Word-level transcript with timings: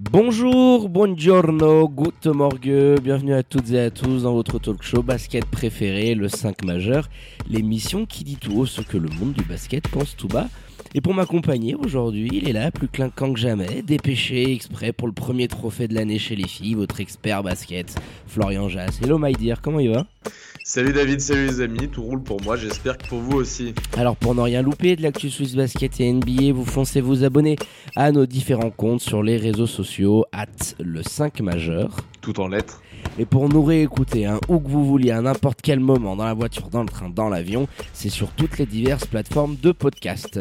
Bonjour, 0.00 0.88
buongiorno, 0.88 1.88
good 1.88 2.26
morgue, 2.34 2.98
bienvenue 3.00 3.32
à 3.32 3.44
toutes 3.44 3.70
et 3.70 3.78
à 3.78 3.90
tous 3.92 4.24
dans 4.24 4.32
votre 4.32 4.58
talk 4.58 4.82
show 4.82 5.04
basket 5.04 5.44
préféré, 5.44 6.16
le 6.16 6.28
5 6.28 6.64
majeur, 6.64 7.08
l'émission 7.48 8.04
qui 8.04 8.24
dit 8.24 8.34
tout 8.34 8.54
haut 8.56 8.66
ce 8.66 8.80
que 8.80 8.96
le 8.96 9.08
monde 9.08 9.34
du 9.34 9.44
basket 9.44 9.86
pense 9.86 10.16
tout 10.16 10.26
bas. 10.26 10.48
Et 10.96 11.00
pour 11.00 11.12
m'accompagner 11.12 11.74
aujourd'hui, 11.74 12.30
il 12.32 12.48
est 12.48 12.52
là, 12.52 12.70
plus 12.70 12.86
clinquant 12.86 13.32
que 13.32 13.40
jamais, 13.40 13.82
dépêché 13.82 14.52
exprès 14.52 14.92
pour 14.92 15.08
le 15.08 15.12
premier 15.12 15.48
trophée 15.48 15.88
de 15.88 15.94
l'année 15.94 16.20
chez 16.20 16.36
les 16.36 16.46
filles, 16.46 16.74
votre 16.74 17.00
expert 17.00 17.42
basket, 17.42 17.96
Florian 18.28 18.68
Jass. 18.68 19.00
Hello 19.02 19.18
my 19.18 19.32
dear, 19.32 19.60
comment 19.60 19.80
il 19.80 19.90
va? 19.90 20.06
Salut 20.62 20.92
David, 20.92 21.20
salut 21.20 21.46
les 21.46 21.60
amis, 21.62 21.88
tout 21.88 22.00
roule 22.00 22.22
pour 22.22 22.40
moi, 22.42 22.56
j'espère 22.56 22.96
que 22.96 23.08
pour 23.08 23.18
vous 23.18 23.38
aussi. 23.38 23.74
Alors 23.96 24.14
pour 24.14 24.36
ne 24.36 24.42
rien 24.42 24.62
louper 24.62 24.94
de 24.94 25.02
l'actu 25.02 25.30
Swiss 25.30 25.56
Basket 25.56 26.00
et 26.00 26.12
NBA, 26.12 26.52
vous 26.52 26.64
foncez 26.64 27.00
vous 27.00 27.24
abonner 27.24 27.56
à 27.96 28.12
nos 28.12 28.24
différents 28.24 28.70
comptes 28.70 29.00
sur 29.00 29.24
les 29.24 29.36
réseaux 29.36 29.66
sociaux, 29.66 30.26
at 30.30 30.46
le 30.78 31.02
5 31.02 31.40
majeur. 31.40 31.96
Tout 32.20 32.38
en 32.38 32.46
lettres. 32.46 32.80
Et 33.18 33.26
pour 33.26 33.48
nous 33.48 33.62
réécouter, 33.62 34.26
hein, 34.26 34.40
où 34.48 34.58
que 34.58 34.68
vous 34.68 34.84
vouliez, 34.84 35.12
à 35.12 35.20
n'importe 35.20 35.60
quel 35.62 35.78
moment, 35.78 36.16
dans 36.16 36.24
la 36.24 36.34
voiture, 36.34 36.68
dans 36.68 36.82
le 36.82 36.88
train, 36.88 37.08
dans 37.08 37.28
l'avion, 37.28 37.68
c'est 37.92 38.08
sur 38.08 38.30
toutes 38.32 38.58
les 38.58 38.66
diverses 38.66 39.06
plateformes 39.06 39.56
de 39.62 39.70
podcast. 39.70 40.40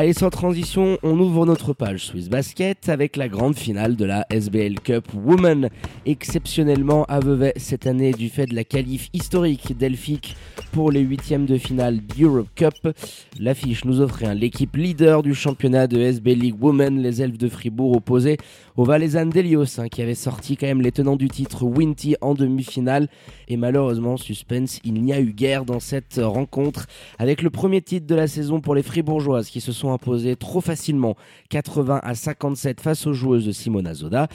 Allez, 0.00 0.14
sans 0.14 0.30
transition, 0.30 0.96
on 1.02 1.20
ouvre 1.20 1.44
notre 1.44 1.74
page 1.74 2.06
Swiss 2.06 2.30
Basket 2.30 2.88
avec 2.88 3.18
la 3.18 3.28
grande 3.28 3.54
finale 3.54 3.96
de 3.96 4.06
la 4.06 4.24
SBL 4.30 4.80
Cup 4.80 5.04
Women. 5.12 5.68
Exceptionnellement 6.06 7.04
à 7.04 7.20
cette 7.56 7.86
année 7.86 8.12
du 8.12 8.30
fait 8.30 8.46
de 8.46 8.54
la 8.54 8.64
qualif 8.64 9.10
historique 9.12 9.76
d'Elphick 9.76 10.36
pour 10.72 10.90
les 10.90 11.00
huitièmes 11.00 11.44
de 11.44 11.58
finale 11.58 11.98
d'Europe 12.16 12.48
Cup. 12.54 12.96
L'affiche 13.38 13.84
nous 13.84 14.00
offrait 14.00 14.34
l'équipe 14.34 14.74
leader 14.74 15.22
du 15.22 15.34
championnat 15.34 15.86
de 15.86 16.00
SB 16.00 16.34
League 16.34 16.62
Women, 16.62 17.02
les 17.02 17.20
Elfes 17.20 17.36
de 17.36 17.50
Fribourg, 17.50 17.94
opposés 17.94 18.38
aux 18.78 18.84
Valaisannes 18.84 19.28
d'Elios, 19.28 19.78
hein, 19.78 19.88
qui 19.88 20.00
avait 20.00 20.14
sorti 20.14 20.56
quand 20.56 20.66
même 20.66 20.80
les 20.80 20.92
tenants 20.92 21.16
du 21.16 21.28
titre 21.28 21.64
Winty 21.64 22.16
en 22.22 22.32
demi-finale. 22.32 23.08
Et 23.48 23.58
malheureusement, 23.58 24.16
suspense, 24.16 24.80
il 24.82 24.94
n'y 24.94 25.12
a 25.12 25.20
eu 25.20 25.34
guère 25.34 25.66
dans 25.66 25.80
cette 25.80 26.18
rencontre 26.22 26.86
avec 27.18 27.42
le 27.42 27.50
premier 27.50 27.82
titre 27.82 28.06
de 28.06 28.14
la 28.14 28.28
saison 28.28 28.62
pour 28.62 28.74
les 28.74 28.82
Fribourgeoises 28.82 29.50
qui 29.50 29.60
se 29.60 29.72
sont 29.72 29.89
imposées 29.92 30.36
trop 30.36 30.60
facilement 30.60 31.16
80 31.50 32.00
à 32.02 32.14
57 32.14 32.80
face 32.80 33.06
aux 33.06 33.12
joueuses 33.12 33.46
de 33.46 33.52
Simona 33.52 33.94
Zoda. 33.94 34.28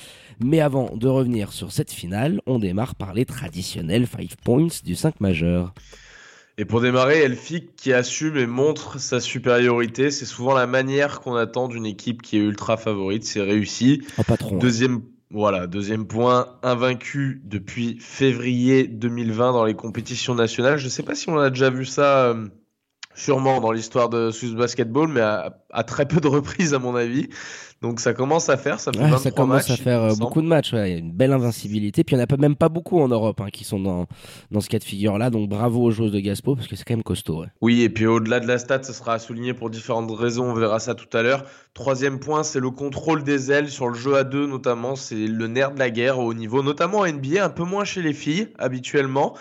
Mais 0.43 0.61
avant 0.61 0.95
de 0.95 1.07
revenir 1.07 1.51
sur 1.51 1.71
cette 1.71 1.91
finale, 1.91 2.41
on 2.45 2.59
démarre 2.59 2.95
par 2.95 3.13
les 3.13 3.25
traditionnels 3.25 4.07
5 4.07 4.35
points 4.43 4.67
du 4.83 4.95
5 4.95 5.21
majeur. 5.21 5.73
Et 6.57 6.63
pour 6.63 6.79
démarrer, 6.79 7.21
Elfic 7.21 7.75
qui 7.75 7.91
assume 7.91 8.37
et 8.37 8.47
montre 8.47 8.97
sa 8.99 9.19
supériorité, 9.19 10.09
c'est 10.09 10.25
souvent 10.25 10.53
la 10.53 10.67
manière 10.67 11.19
qu'on 11.19 11.35
attend 11.35 11.67
d'une 11.67 11.85
équipe 11.85 12.21
qui 12.21 12.37
est 12.37 12.41
ultra 12.41 12.77
favorite, 12.77 13.25
c'est 13.25 13.41
réussi. 13.41 14.03
Patron. 14.25 14.57
Deuxième, 14.57 15.01
voilà, 15.31 15.67
deuxième 15.67 16.07
point, 16.07 16.57
invaincu 16.63 17.41
depuis 17.43 17.97
février 17.99 18.87
2020 18.87 19.51
dans 19.51 19.65
les 19.65 19.73
compétitions 19.73 20.33
nationales. 20.33 20.77
Je 20.77 20.85
ne 20.85 20.89
sais 20.89 21.03
pas 21.03 21.13
si 21.13 21.29
on 21.29 21.37
a 21.37 21.49
déjà 21.49 21.69
vu 21.69 21.85
ça. 21.85 22.29
Euh, 22.29 22.47
sûrement 23.15 23.61
dans 23.61 23.71
l'histoire 23.71 24.09
de 24.09 24.29
Swiss 24.29 24.53
Basketball, 24.53 25.07
mais 25.07 25.21
à, 25.21 25.57
à, 25.71 25.83
très 25.83 26.05
peu 26.05 26.19
de 26.19 26.27
reprises 26.27 26.73
à 26.73 26.79
mon 26.79 26.95
avis. 26.95 27.29
Donc 27.81 27.99
ça 27.99 28.13
commence 28.13 28.49
à 28.49 28.57
faire, 28.57 28.79
ça 28.79 28.91
fait 28.91 28.99
ouais, 28.99 29.17
ça 29.17 29.31
commence 29.31 29.69
matchs, 29.69 29.79
à 29.79 29.83
faire 29.83 30.01
euh, 30.01 30.15
beaucoup 30.15 30.41
de 30.41 30.47
matchs. 30.47 30.73
Ouais. 30.73 30.89
Il 30.89 30.93
y 30.93 30.95
a 30.95 30.99
une 30.99 31.11
belle 31.11 31.33
invincibilité. 31.33 32.03
Puis 32.03 32.15
il 32.15 32.17
n'y 32.17 32.21
en 32.21 32.23
a 32.23 32.27
pas, 32.27 32.37
même 32.37 32.55
pas 32.55 32.69
beaucoup 32.69 32.99
en 32.99 33.07
Europe 33.07 33.41
hein, 33.41 33.49
qui 33.51 33.63
sont 33.63 33.79
dans, 33.79 34.07
dans 34.51 34.61
ce 34.61 34.69
cas 34.69 34.79
de 34.79 34.83
figure-là. 34.83 35.29
Donc 35.29 35.49
bravo 35.49 35.83
aux 35.83 35.91
joueuses 35.91 36.11
de 36.11 36.19
Gaspo 36.19 36.55
parce 36.55 36.67
que 36.67 36.75
c'est 36.75 36.83
quand 36.83 36.95
même 36.95 37.03
costaud. 37.03 37.41
Ouais. 37.41 37.47
Oui, 37.61 37.81
et 37.81 37.89
puis 37.89 38.07
au-delà 38.07 38.39
de 38.39 38.47
la 38.47 38.57
stat, 38.57 38.83
ça 38.83 38.93
sera 38.93 39.13
à 39.13 39.19
souligner 39.19 39.53
pour 39.53 39.69
différentes 39.69 40.09
raisons. 40.11 40.45
On 40.45 40.53
verra 40.53 40.79
ça 40.79 40.95
tout 40.95 41.15
à 41.15 41.21
l'heure. 41.21 41.43
Troisième 41.73 42.19
point, 42.19 42.43
c'est 42.43 42.61
le 42.61 42.71
contrôle 42.71 43.23
des 43.23 43.51
ailes 43.51 43.69
sur 43.69 43.89
le 43.89 43.95
jeu 43.95 44.15
à 44.15 44.23
deux 44.23 44.47
notamment. 44.47 44.95
C'est 44.95 45.27
le 45.27 45.47
nerf 45.47 45.71
de 45.73 45.79
la 45.79 45.89
guerre 45.89 46.19
au 46.19 46.33
niveau, 46.33 46.63
notamment 46.63 46.99
en 46.99 47.07
NBA, 47.07 47.43
un 47.43 47.49
peu 47.49 47.63
moins 47.63 47.83
chez 47.83 48.01
les 48.01 48.13
filles 48.13 48.47
habituellement. 48.57 49.35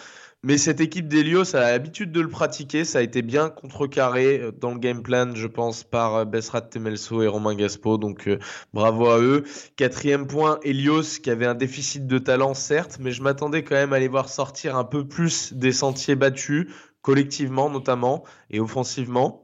Mais 0.47 0.59
cette 0.59 0.83
équipe 0.83 1.09
d'Elios 1.09 1.57
a 1.57 1.61
l'habitude 1.61 2.13
de 2.13 2.21
le 2.21 2.29
pratiquer. 2.29 2.85
Ça 2.85 2.99
a 2.99 3.01
été 3.01 3.23
bien 3.23 3.49
contrecarré 3.49 4.41
euh, 4.41 4.53
dans 4.53 4.73
le 4.73 4.79
game 4.79 5.03
plan, 5.03 5.35
je 5.35 5.47
pense, 5.47 5.85
par 5.85 6.27
Besrat 6.27 6.61
Temelso 6.61 7.23
et 7.23 7.27
Romain 7.27 7.55
Gaspo. 7.55 7.97
Donc 7.97 8.29
euh, 8.29 8.39
bravo 8.75 9.09
à 9.09 9.19
eux. 9.21 9.45
Quatrième 9.77 10.27
point, 10.27 10.61
Elios 10.63 11.19
qui 11.23 11.31
avait 11.31 11.47
un 11.47 11.55
déficit 11.55 12.07
de 12.07 12.19
talent, 12.19 12.53
certes, 12.53 12.99
mais 13.01 13.11
je 13.11 13.23
m'attendais 13.23 13.65
quand 13.65 13.75
même 13.75 13.95
à 13.95 13.99
les 13.99 14.09
voir 14.09 14.29
sortir 14.29 14.77
un 14.77 14.85
peu 14.85 15.09
plus 15.09 15.55
des 15.55 15.73
sentiers 15.73 16.15
battus, 16.15 16.69
collectivement 17.01 17.71
notamment, 17.71 18.23
et 18.51 18.61
offensivement. 18.61 19.44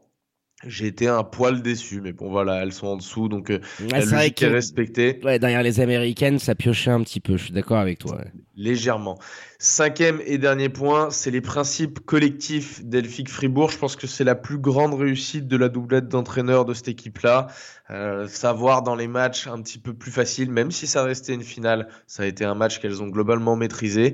J'ai 0.66 0.88
été 0.88 1.08
un 1.08 1.24
poil 1.24 1.62
déçu, 1.62 2.02
mais 2.02 2.12
bon 2.12 2.28
voilà, 2.30 2.62
elles 2.62 2.72
sont 2.74 2.88
en 2.88 2.96
dessous, 2.98 3.28
donc 3.28 3.50
euh, 3.50 3.60
la 3.90 4.00
vrai 4.00 4.16
logique 4.18 4.34
que- 4.36 4.44
est 4.44 4.48
respectée. 4.48 5.18
Ouais, 5.24 5.38
derrière 5.38 5.62
les 5.62 5.80
Américaines, 5.80 6.38
ça 6.38 6.54
piochait 6.54 6.90
un 6.90 7.02
petit 7.02 7.20
peu. 7.20 7.38
Je 7.38 7.44
suis 7.44 7.52
d'accord 7.54 7.78
avec 7.78 7.98
toi. 7.98 8.16
ouais. 8.16 8.30
Légèrement. 8.56 9.18
Cinquième 9.58 10.20
et 10.26 10.36
dernier 10.36 10.68
point, 10.68 11.08
c'est 11.10 11.30
les 11.30 11.40
principes 11.40 12.00
collectifs 12.00 12.84
d'Elphick 12.84 13.30
Fribourg. 13.30 13.70
Je 13.70 13.78
pense 13.78 13.96
que 13.96 14.06
c'est 14.06 14.24
la 14.24 14.34
plus 14.34 14.58
grande 14.58 14.92
réussite 14.92 15.48
de 15.48 15.56
la 15.56 15.70
doublette 15.70 16.08
d'entraîneurs 16.08 16.66
de 16.66 16.74
cette 16.74 16.88
équipe-là. 16.88 17.46
Euh, 17.90 18.28
savoir 18.28 18.82
dans 18.82 18.96
les 18.96 19.08
matchs 19.08 19.46
un 19.46 19.62
petit 19.62 19.78
peu 19.78 19.94
plus 19.94 20.10
faciles, 20.10 20.50
même 20.50 20.70
si 20.70 20.86
ça 20.86 21.04
restait 21.04 21.32
une 21.32 21.42
finale, 21.42 21.88
ça 22.06 22.24
a 22.24 22.26
été 22.26 22.44
un 22.44 22.54
match 22.54 22.80
qu'elles 22.80 23.02
ont 23.02 23.08
globalement 23.08 23.56
maîtrisé. 23.56 24.12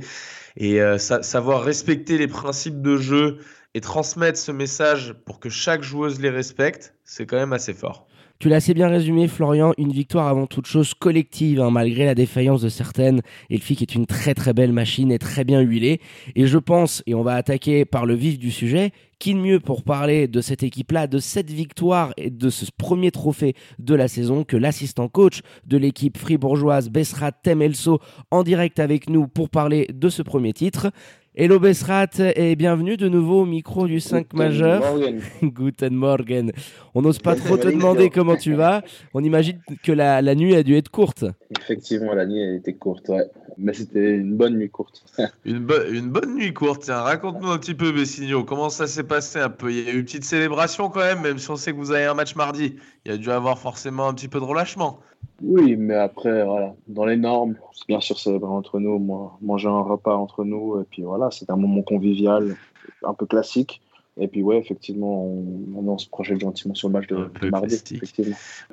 Et 0.57 0.81
euh, 0.81 0.97
sa- 0.99 1.23
savoir 1.23 1.63
respecter 1.65 2.19
les 2.19 2.29
principes 2.29 2.81
de 2.81 2.97
jeu 2.97 3.39
et 3.77 3.81
transmettre 3.83 4.39
ce 4.39 4.53
message 4.53 5.13
pour 5.27 5.39
que 5.39 5.51
chaque 5.51 5.83
joueuse 5.83 6.19
les 6.19 6.31
respecte, 6.31 6.95
c'est 7.05 7.27
quand 7.27 7.37
même 7.37 7.53
assez 7.53 7.75
fort. 7.75 8.07
Tu 8.39 8.49
l'as 8.49 8.57
assez 8.57 8.73
bien 8.73 8.89
résumé, 8.89 9.29
Florian. 9.29 9.75
Une 9.77 9.93
victoire 9.93 10.29
avant 10.29 10.47
toute 10.47 10.65
chose 10.65 10.95
collective, 10.95 11.61
hein, 11.61 11.71
malgré 11.71 12.07
la 12.07 12.15
défaillance 12.15 12.63
de 12.63 12.71
certaines. 12.71 13.21
Elfic 13.51 13.83
est 13.83 13.95
une 13.95 14.07
très 14.07 14.33
très 14.33 14.55
belle 14.55 14.73
machine 14.73 15.13
et 15.13 15.19
très 15.19 15.45
bien 15.45 15.61
huilée. 15.61 16.01
Et 16.37 16.47
je 16.47 16.57
pense, 16.57 17.03
et 17.07 17.15
on 17.15 17.23
va 17.23 17.35
attaquer 17.35 17.85
par 17.85 18.07
le 18.07 18.15
vif 18.15 18.39
du 18.39 18.51
sujet, 18.51 18.93
qui 19.19 19.35
de 19.35 19.41
mieux 19.41 19.61
pour 19.61 19.83
parler 19.83 20.27
de 20.27 20.41
cette 20.41 20.63
équipe-là, 20.63 21.07
de 21.07 21.19
cette 21.19 21.51
victoire 21.51 22.13
et 22.17 22.31
de 22.31 22.49
ce 22.49 22.65
premier 22.77 23.11
trophée 23.11 23.55
de 23.79 23.95
la 23.95 24.09
saison 24.09 24.45
que 24.45 24.57
l'assistant 24.57 25.09
coach 25.09 25.41
de 25.67 25.77
l'équipe 25.77 26.17
fribourgeoise 26.17 26.89
Besrat 26.89 27.33
Temelso 27.33 28.01
en 28.31 28.43
direct 28.43 28.79
avec 28.81 29.11
nous 29.11 29.29
pour 29.29 29.51
parler 29.51 29.87
de 29.93 30.09
ce 30.09 30.23
premier 30.23 30.53
titre. 30.55 30.91
Hello 31.39 31.59
Besrat 31.61 32.09
et 32.35 32.57
bienvenue 32.57 32.97
de 32.97 33.11
nouveau 33.11 33.43
au 33.43 33.45
micro 33.45 33.87
du 33.87 34.01
5 34.01 34.33
majeur. 34.33 34.83
Guten 35.43 35.95
Morgen. 35.95 36.51
On 36.95 37.03
n'ose 37.03 37.19
pas 37.19 37.37
trop 37.37 37.59
te 37.59 37.69
demander 37.69 38.09
comment 38.09 38.37
tu 38.37 38.55
vas. 38.55 38.83
On 39.13 39.23
imagine 39.23 39.61
que 39.83 39.93
la, 39.93 40.23
la 40.23 40.35
nuit 40.35 40.55
a 40.55 40.63
dû 40.63 40.75
être 40.77 40.89
courte. 40.89 41.27
Effectivement, 41.61 42.15
la 42.15 42.25
nuit 42.25 42.43
a 42.43 42.55
été 42.55 42.73
courte, 42.75 43.11
ouais. 43.11 43.27
Mais 43.59 43.75
c'était 43.75 44.17
une 44.17 44.35
bonne 44.35 44.57
nuit 44.57 44.71
courte. 44.71 45.03
Une, 45.45 45.59
bo- 45.61 45.75
une 45.91 46.09
bonne 46.09 46.35
nuit 46.37 46.53
courte, 46.55 46.83
tiens, 46.85 47.01
raconte-nous 47.01 47.49
un 47.51 47.59
petit 47.59 47.75
peu, 47.75 47.91
Bessigno, 47.93 48.45
comment 48.45 48.69
ça 48.69 48.87
s'est 48.87 49.05
passé 49.05 49.39
un 49.39 49.49
peu? 49.49 49.71
Il 49.71 49.83
y 49.83 49.89
a 49.89 49.93
eu 49.93 49.99
une 49.99 50.05
petite 50.05 50.25
célébration 50.25 50.89
quand 50.91 51.01
même, 51.01 51.21
même 51.23 51.39
si 51.39 51.51
on 51.51 51.57
sait 51.57 51.73
que 51.73 51.77
vous 51.79 51.91
avez 51.91 52.05
un 52.05 52.13
match 52.15 52.35
mardi. 52.35 52.77
Il 53.07 53.11
y 53.11 53.15
a 53.15 53.19
dû 53.19 53.31
avoir 53.31 53.57
forcément 53.57 54.09
un 54.09 54.15
petit 54.15 54.27
peu 54.27 54.41
de 54.41 54.45
relâchement. 54.45 54.99
Oui, 55.41 55.77
mais 55.77 55.95
après, 55.95 56.45
voilà, 56.45 56.75
dans 56.89 57.05
les 57.05 57.17
normes, 57.17 57.55
c'est 57.73 57.87
bien 57.87 58.01
sûr 58.01 58.19
célébrer 58.19 58.51
entre 58.51 58.81
nous, 58.81 58.99
moi, 58.99 59.39
manger 59.43 59.69
un 59.69 59.83
repas 59.83 60.17
entre 60.17 60.43
nous, 60.43 60.81
et 60.81 60.85
puis 60.91 61.03
voilà, 61.03 61.31
c'est 61.31 61.49
un 61.49 61.55
moment 61.55 61.83
convivial, 61.83 62.57
un 63.05 63.15
peu 63.15 63.27
classique. 63.27 63.81
Et 64.19 64.27
puis 64.27 64.43
ouais, 64.43 64.59
effectivement, 64.59 65.25
on, 65.25 65.87
on 65.87 65.99
se 65.99 66.09
projette 66.09 66.41
gentiment 66.41 66.75
sur 66.75 66.89
le 66.89 66.95
match 66.95 67.07
de, 67.07 67.31
de 67.41 67.51
mardi. 67.51 68.01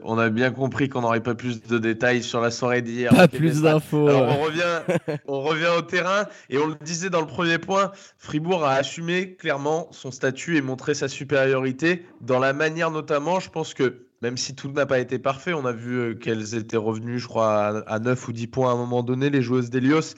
On 0.01 0.17
a 0.17 0.29
bien 0.29 0.49
compris 0.49 0.89
qu'on 0.89 1.01
n'aurait 1.01 1.21
pas 1.21 1.35
plus 1.35 1.61
de 1.61 1.77
détails 1.77 2.23
sur 2.23 2.41
la 2.41 2.49
soirée 2.49 2.81
d'hier. 2.81 3.13
Pas 3.13 3.27
plus 3.27 3.61
d'infos. 3.61 4.09
On 4.09 4.41
revient, 4.41 5.17
on 5.27 5.41
revient 5.41 5.69
au 5.77 5.81
terrain 5.81 6.25
et 6.49 6.57
on 6.57 6.67
le 6.67 6.75
disait 6.81 7.09
dans 7.11 7.21
le 7.21 7.27
premier 7.27 7.59
point, 7.59 7.91
Fribourg 8.17 8.63
a 8.63 8.71
assumé 8.71 9.35
clairement 9.35 9.89
son 9.91 10.09
statut 10.09 10.55
et 10.57 10.61
montré 10.61 10.95
sa 10.95 11.09
supériorité 11.09 12.05
dans 12.21 12.39
la 12.39 12.53
manière 12.53 12.89
notamment. 12.89 13.41
Je 13.41 13.49
pense 13.49 13.73
que 13.73 14.07
même 14.23 14.37
si 14.37 14.55
tout 14.55 14.71
n'a 14.71 14.85
pas 14.85 14.99
été 14.99 15.19
parfait, 15.19 15.53
on 15.53 15.65
a 15.65 15.73
vu 15.73 15.99
euh, 15.99 16.15
qu'elles 16.15 16.55
étaient 16.55 16.77
revenues, 16.77 17.19
je 17.19 17.27
crois, 17.27 17.53
à, 17.53 17.93
à 17.93 17.99
9 17.99 18.27
ou 18.27 18.31
10 18.31 18.47
points 18.47 18.71
à 18.71 18.73
un 18.73 18.77
moment 18.77 19.03
donné, 19.03 19.29
les 19.29 19.41
joueuses 19.41 19.69
d'Elios. 19.69 20.15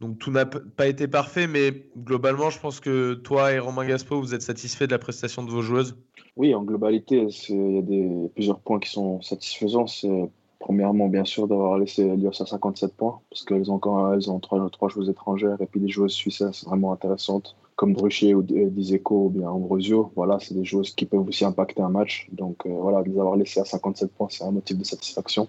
Donc 0.00 0.18
tout 0.18 0.30
n'a 0.30 0.46
pas 0.46 0.86
été 0.86 1.08
parfait, 1.08 1.46
mais 1.48 1.86
globalement, 1.98 2.48
je 2.48 2.60
pense 2.60 2.78
que 2.78 3.14
toi 3.14 3.52
et 3.52 3.58
Romain 3.58 3.84
Gaspo, 3.84 4.20
vous 4.20 4.34
êtes 4.34 4.42
satisfaits 4.42 4.84
de 4.84 4.92
la 4.92 4.98
prestation 4.98 5.42
de 5.42 5.50
vos 5.50 5.62
joueuses? 5.62 5.98
Oui, 6.36 6.54
en 6.54 6.62
globalité, 6.62 7.26
il 7.48 7.74
y 7.74 7.78
a 7.78 7.82
des, 7.82 8.30
plusieurs 8.34 8.60
points 8.60 8.78
qui 8.78 8.88
sont 8.88 9.20
satisfaisants. 9.20 9.88
C'est 9.88 10.30
Premièrement, 10.60 11.08
bien 11.08 11.24
sûr, 11.24 11.48
d'avoir 11.48 11.78
laissé 11.78 12.02
Elios 12.02 12.42
à 12.42 12.44
57 12.44 12.94
points, 12.94 13.20
parce 13.30 13.44
qu'elles 13.44 13.70
ont 13.70 13.76
encore 13.76 14.12
elles 14.12 14.30
ont 14.30 14.38
trois, 14.38 14.88
joueuses 14.88 15.08
étrangères, 15.08 15.56
et 15.58 15.64
puis 15.64 15.80
les 15.80 15.88
joueuses 15.88 16.12
suisses, 16.12 16.44
c'est 16.52 16.66
vraiment 16.66 16.92
intéressantes, 16.92 17.56
comme 17.80 17.94
Druchet 17.94 18.34
ou 18.34 18.42
Dizeko 18.42 19.26
ou 19.26 19.30
bien 19.30 19.48
Ambrosio. 19.48 20.12
Voilà, 20.14 20.38
c'est 20.38 20.52
des 20.52 20.64
joueuses 20.64 20.94
qui 20.94 21.06
peuvent 21.06 21.26
aussi 21.26 21.46
impacter 21.46 21.80
un 21.80 21.88
match. 21.88 22.28
Donc 22.30 22.66
euh, 22.66 22.68
voilà, 22.68 23.00
les 23.00 23.18
avoir 23.18 23.36
laissés 23.36 23.60
à 23.60 23.64
57 23.64 24.12
points, 24.12 24.28
c'est 24.28 24.44
un 24.44 24.50
motif 24.50 24.76
de 24.76 24.84
satisfaction 24.84 25.48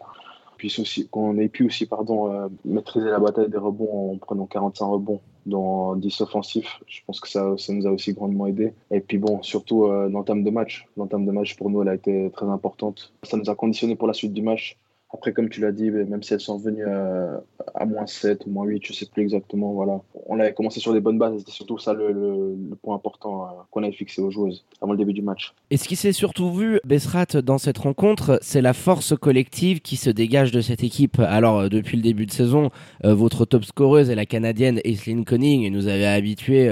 aussi, 0.79 1.07
qu'on 1.09 1.37
ait 1.37 1.49
pu 1.49 1.65
aussi 1.65 1.85
pardon, 1.85 2.31
euh, 2.31 2.47
maîtriser 2.65 3.09
la 3.09 3.19
bataille 3.19 3.49
des 3.49 3.57
rebonds 3.57 4.13
en 4.13 4.17
prenant 4.17 4.45
45 4.45 4.85
rebonds 4.85 5.21
dans 5.45 5.95
10 5.95 6.21
offensifs. 6.21 6.79
Je 6.87 7.01
pense 7.05 7.19
que 7.19 7.27
ça, 7.27 7.57
ça 7.57 7.73
nous 7.73 7.87
a 7.87 7.91
aussi 7.91 8.13
grandement 8.13 8.47
aidé. 8.47 8.73
Et 8.91 8.99
puis 8.99 9.17
bon, 9.17 9.41
surtout 9.41 9.85
euh, 9.85 10.09
l'entame 10.09 10.43
de 10.43 10.51
match. 10.51 10.87
L'entame 10.97 11.25
de 11.25 11.31
match 11.31 11.57
pour 11.57 11.69
nous, 11.69 11.81
elle 11.81 11.89
a 11.89 11.95
été 11.95 12.29
très 12.31 12.45
importante. 12.45 13.13
Ça 13.23 13.37
nous 13.37 13.49
a 13.49 13.55
conditionné 13.55 13.95
pour 13.95 14.07
la 14.07 14.13
suite 14.13 14.33
du 14.33 14.41
match. 14.41 14.77
Après, 15.13 15.33
comme 15.33 15.49
tu 15.49 15.59
l'as 15.59 15.73
dit, 15.73 15.91
même 15.91 16.23
si 16.23 16.33
elles 16.33 16.39
sont 16.39 16.57
venues 16.57 16.85
euh, 16.87 17.37
à, 17.75 17.85
moins 17.85 18.07
7 18.07 18.45
ou 18.45 18.49
moins 18.49 18.65
8, 18.65 18.85
je 18.85 18.93
ne 18.93 18.95
sais 18.95 19.05
plus 19.05 19.21
exactement, 19.21 19.73
voilà. 19.73 20.01
On 20.27 20.39
avait 20.39 20.53
commencé 20.53 20.79
sur 20.79 20.93
des 20.93 21.01
bonnes 21.01 21.17
bases, 21.17 21.37
c'était 21.39 21.51
surtout 21.51 21.77
ça 21.77 21.93
le, 21.93 22.55
point 22.81 22.95
important 22.95 23.43
euh, 23.43 23.47
qu'on 23.71 23.83
avait 23.83 23.91
fixé 23.91 24.21
aux 24.21 24.31
joueuses 24.31 24.63
avant 24.81 24.93
le 24.93 24.97
début 24.97 25.11
du 25.11 25.21
match. 25.21 25.53
Et 25.69 25.75
ce 25.75 25.87
qui 25.87 25.97
s'est 25.97 26.13
surtout 26.13 26.53
vu, 26.53 26.79
Bessrat, 26.85 27.41
dans 27.43 27.57
cette 27.57 27.79
rencontre, 27.79 28.39
c'est 28.41 28.61
la 28.61 28.73
force 28.73 29.13
collective 29.17 29.81
qui 29.81 29.97
se 29.97 30.09
dégage 30.09 30.51
de 30.51 30.61
cette 30.61 30.83
équipe. 30.83 31.19
Alors, 31.19 31.59
euh, 31.59 31.69
depuis 31.69 31.97
le 31.97 32.03
début 32.03 32.25
de 32.25 32.31
saison, 32.31 32.69
votre 33.03 33.45
top 33.45 33.65
scoreuse 33.65 34.09
est 34.09 34.15
la 34.15 34.25
Canadienne 34.25 34.79
Aislinn 34.85 35.25
Conning, 35.25 35.63
et 35.63 35.69
nous 35.69 35.87
avait 35.87 36.05
habitués 36.05 36.69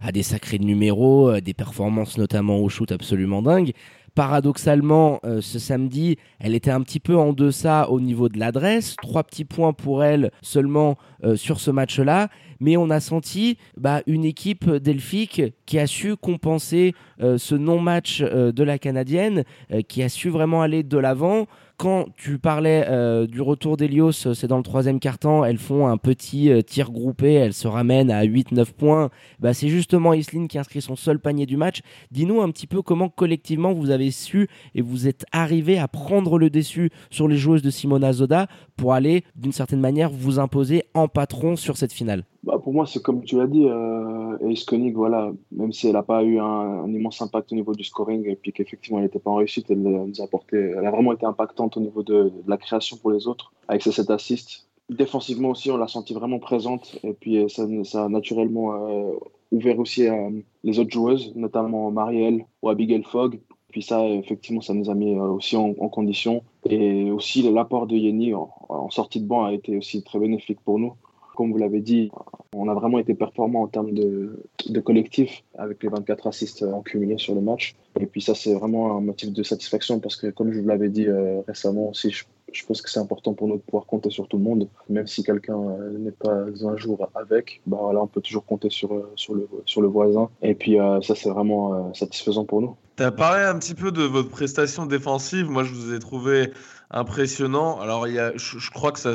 à 0.00 0.12
des 0.12 0.22
sacrés 0.22 0.58
numéros, 0.58 1.40
des 1.40 1.54
performances 1.54 2.16
notamment 2.16 2.58
au 2.58 2.68
shoot 2.68 2.90
absolument 2.90 3.42
dingues. 3.42 3.72
Paradoxalement, 4.14 5.20
euh, 5.24 5.40
ce 5.40 5.58
samedi, 5.58 6.18
elle 6.38 6.54
était 6.54 6.70
un 6.70 6.82
petit 6.82 7.00
peu 7.00 7.16
en 7.16 7.32
deçà 7.32 7.88
au 7.88 7.98
niveau 7.98 8.28
de 8.28 8.38
l'adresse. 8.38 8.94
Trois 9.00 9.24
petits 9.24 9.46
points 9.46 9.72
pour 9.72 10.04
elle 10.04 10.30
seulement 10.42 10.98
euh, 11.24 11.34
sur 11.34 11.60
ce 11.60 11.70
match-là. 11.70 12.28
Mais 12.60 12.76
on 12.76 12.90
a 12.90 13.00
senti 13.00 13.56
bah, 13.76 14.02
une 14.06 14.24
équipe 14.24 14.70
delphique 14.70 15.42
qui 15.64 15.78
a 15.78 15.86
su 15.86 16.16
compenser 16.16 16.94
euh, 17.22 17.38
ce 17.38 17.54
non-match 17.54 18.20
de 18.20 18.62
la 18.62 18.78
Canadienne, 18.78 19.44
qui 19.88 20.02
a 20.02 20.08
su 20.08 20.28
vraiment 20.28 20.62
aller 20.62 20.82
de 20.82 20.98
l'avant 20.98 21.46
quand 21.82 22.06
tu 22.16 22.38
parlais 22.38 22.84
euh, 22.86 23.26
du 23.26 23.40
retour 23.40 23.76
d'Elios, 23.76 24.12
c'est 24.12 24.46
dans 24.46 24.56
le 24.56 24.62
troisième 24.62 25.00
quart-temps, 25.00 25.44
elles 25.44 25.58
font 25.58 25.88
un 25.88 25.96
petit 25.96 26.48
euh, 26.48 26.62
tir 26.62 26.92
groupé, 26.92 27.32
elles 27.32 27.54
se 27.54 27.66
ramènent 27.66 28.12
à 28.12 28.24
8-9 28.24 28.66
points. 28.66 29.10
Bah, 29.40 29.52
c'est 29.52 29.66
justement 29.66 30.12
Isline 30.12 30.46
qui 30.46 30.60
inscrit 30.60 30.80
son 30.80 30.94
seul 30.94 31.18
panier 31.18 31.44
du 31.44 31.56
match. 31.56 31.80
Dis-nous 32.12 32.40
un 32.40 32.52
petit 32.52 32.68
peu 32.68 32.82
comment 32.82 33.08
collectivement 33.08 33.72
vous 33.72 33.90
avez 33.90 34.12
su 34.12 34.46
et 34.76 34.80
vous 34.80 35.08
êtes 35.08 35.24
arrivé 35.32 35.76
à 35.76 35.88
prendre 35.88 36.38
le 36.38 36.50
dessus 36.50 36.90
sur 37.10 37.26
les 37.26 37.36
joueuses 37.36 37.62
de 37.62 37.70
Simona 37.70 38.12
Zoda 38.12 38.46
pour 38.76 38.94
aller 38.94 39.24
d'une 39.34 39.50
certaine 39.50 39.80
manière 39.80 40.08
vous 40.08 40.38
imposer 40.38 40.84
en 40.94 41.08
patron 41.08 41.56
sur 41.56 41.76
cette 41.76 41.92
finale. 41.92 42.22
Bah 42.44 42.58
pour 42.58 42.72
moi, 42.72 42.86
c'est 42.86 43.00
comme 43.00 43.22
tu 43.22 43.36
l'as 43.36 43.46
dit, 43.46 43.66
euh, 43.68 44.50
Ace 44.50 44.64
Koenig, 44.64 44.94
voilà, 44.96 45.32
même 45.52 45.72
si 45.72 45.86
elle 45.86 45.92
n'a 45.92 46.02
pas 46.02 46.24
eu 46.24 46.40
un, 46.40 46.88
immense 46.88 47.22
impact 47.22 47.52
au 47.52 47.54
niveau 47.54 47.72
du 47.72 47.84
scoring 47.84 48.26
et 48.26 48.34
puis 48.34 48.52
qu'effectivement 48.52 48.98
elle 48.98 49.04
n'était 49.04 49.20
pas 49.20 49.30
en 49.30 49.36
réussite, 49.36 49.70
elle, 49.70 49.80
nous 49.80 50.20
a 50.20 50.24
apporté, 50.24 50.56
elle 50.56 50.84
a 50.84 50.90
vraiment 50.90 51.12
été 51.12 51.24
impactante 51.24 51.76
au 51.76 51.80
niveau 51.80 52.02
de, 52.02 52.32
la 52.48 52.56
création 52.56 52.96
pour 52.96 53.12
les 53.12 53.28
autres 53.28 53.52
avec 53.68 53.82
ses 53.82 53.92
7 53.92 54.10
assists. 54.10 54.66
Défensivement 54.90 55.50
aussi, 55.50 55.70
on 55.70 55.76
l'a 55.76 55.86
senti 55.86 56.14
vraiment 56.14 56.40
présente 56.40 56.98
et 57.04 57.12
puis 57.12 57.38
euh, 57.38 57.48
ça, 57.48 58.04
a 58.04 58.08
naturellement 58.08 58.74
euh, 58.74 59.12
ouvert 59.52 59.78
aussi 59.78 60.08
euh, 60.08 60.30
les 60.64 60.80
autres 60.80 60.90
joueuses, 60.90 61.32
notamment 61.36 61.92
Marielle 61.92 62.44
ou 62.62 62.70
Abigail 62.70 63.04
Fogg. 63.04 63.38
Puis 63.68 63.82
ça, 63.82 64.04
effectivement, 64.06 64.60
ça 64.60 64.74
nous 64.74 64.90
a 64.90 64.94
mis 64.94 65.18
aussi 65.18 65.56
en, 65.56 65.72
condition. 65.88 66.42
Et 66.68 67.10
aussi, 67.10 67.50
l'apport 67.50 67.86
de 67.86 68.34
en, 68.34 68.50
en 68.68 68.90
sortie 68.90 69.18
de 69.18 69.26
banc 69.26 69.44
a 69.44 69.54
été 69.54 69.78
aussi 69.78 70.02
très 70.02 70.18
bénéfique 70.18 70.60
pour 70.62 70.78
nous. 70.78 70.92
Comme 71.34 71.52
vous 71.52 71.58
l'avez 71.58 71.80
dit, 71.80 72.10
on 72.54 72.68
a 72.68 72.74
vraiment 72.74 72.98
été 72.98 73.14
performant 73.14 73.62
en 73.62 73.66
termes 73.66 73.92
de, 73.92 74.38
collectif 74.84 75.42
avec 75.56 75.82
les 75.82 75.88
24 75.88 76.26
assists 76.26 76.62
en 76.62 76.82
cumulé 76.82 77.16
sur 77.18 77.34
le 77.34 77.40
match. 77.40 77.74
Et 77.98 78.06
puis 78.06 78.20
ça, 78.20 78.34
c'est 78.34 78.54
vraiment 78.54 78.96
un 78.96 79.00
motif 79.00 79.32
de 79.32 79.42
satisfaction 79.42 80.00
parce 80.00 80.16
que, 80.16 80.28
comme 80.28 80.52
je 80.52 80.60
vous 80.60 80.68
l'avais 80.68 80.88
dit 80.88 81.06
euh, 81.06 81.40
récemment 81.46 81.90
aussi, 81.90 82.10
je, 82.10 82.24
pense 82.66 82.82
que 82.82 82.90
c'est 82.90 83.00
important 83.00 83.32
pour 83.32 83.48
nous 83.48 83.56
de 83.56 83.62
pouvoir 83.62 83.86
compter 83.86 84.10
sur 84.10 84.28
tout 84.28 84.36
le 84.36 84.44
monde. 84.44 84.68
Même 84.90 85.06
si 85.06 85.22
quelqu'un 85.22 85.58
euh, 85.58 85.98
n'est 85.98 86.10
pas 86.10 86.32
un 86.32 86.76
jour 86.76 87.08
avec, 87.14 87.62
bah, 87.66 87.78
là, 87.92 88.02
on 88.02 88.06
peut 88.06 88.20
toujours 88.20 88.44
compter 88.44 88.68
sur, 88.68 88.92
euh, 88.92 89.14
le, 89.30 89.86
voisin. 89.86 90.28
Et 90.42 90.54
puis 90.54 90.76
ça, 91.02 91.14
c'est 91.14 91.30
vraiment 91.30 91.92
satisfaisant 91.94 92.44
pour 92.44 92.60
nous. 92.60 92.76
Tu 92.96 93.02
as 93.02 93.12
parlé 93.12 93.42
un 93.42 93.58
petit 93.58 93.74
peu 93.74 93.90
de 93.92 94.02
votre 94.02 94.28
prestation 94.28 94.84
défensive. 94.84 95.48
Moi, 95.48 95.64
je 95.64 95.72
vous 95.72 95.94
ai 95.94 95.98
trouvé 95.98 96.50
impressionnant. 96.90 97.80
Alors, 97.80 98.06
il 98.06 98.14
y 98.14 98.18
a, 98.18 98.32
je, 98.36 98.58
je 98.58 98.70
crois 98.70 98.92
que 98.92 98.98
ça 98.98 99.14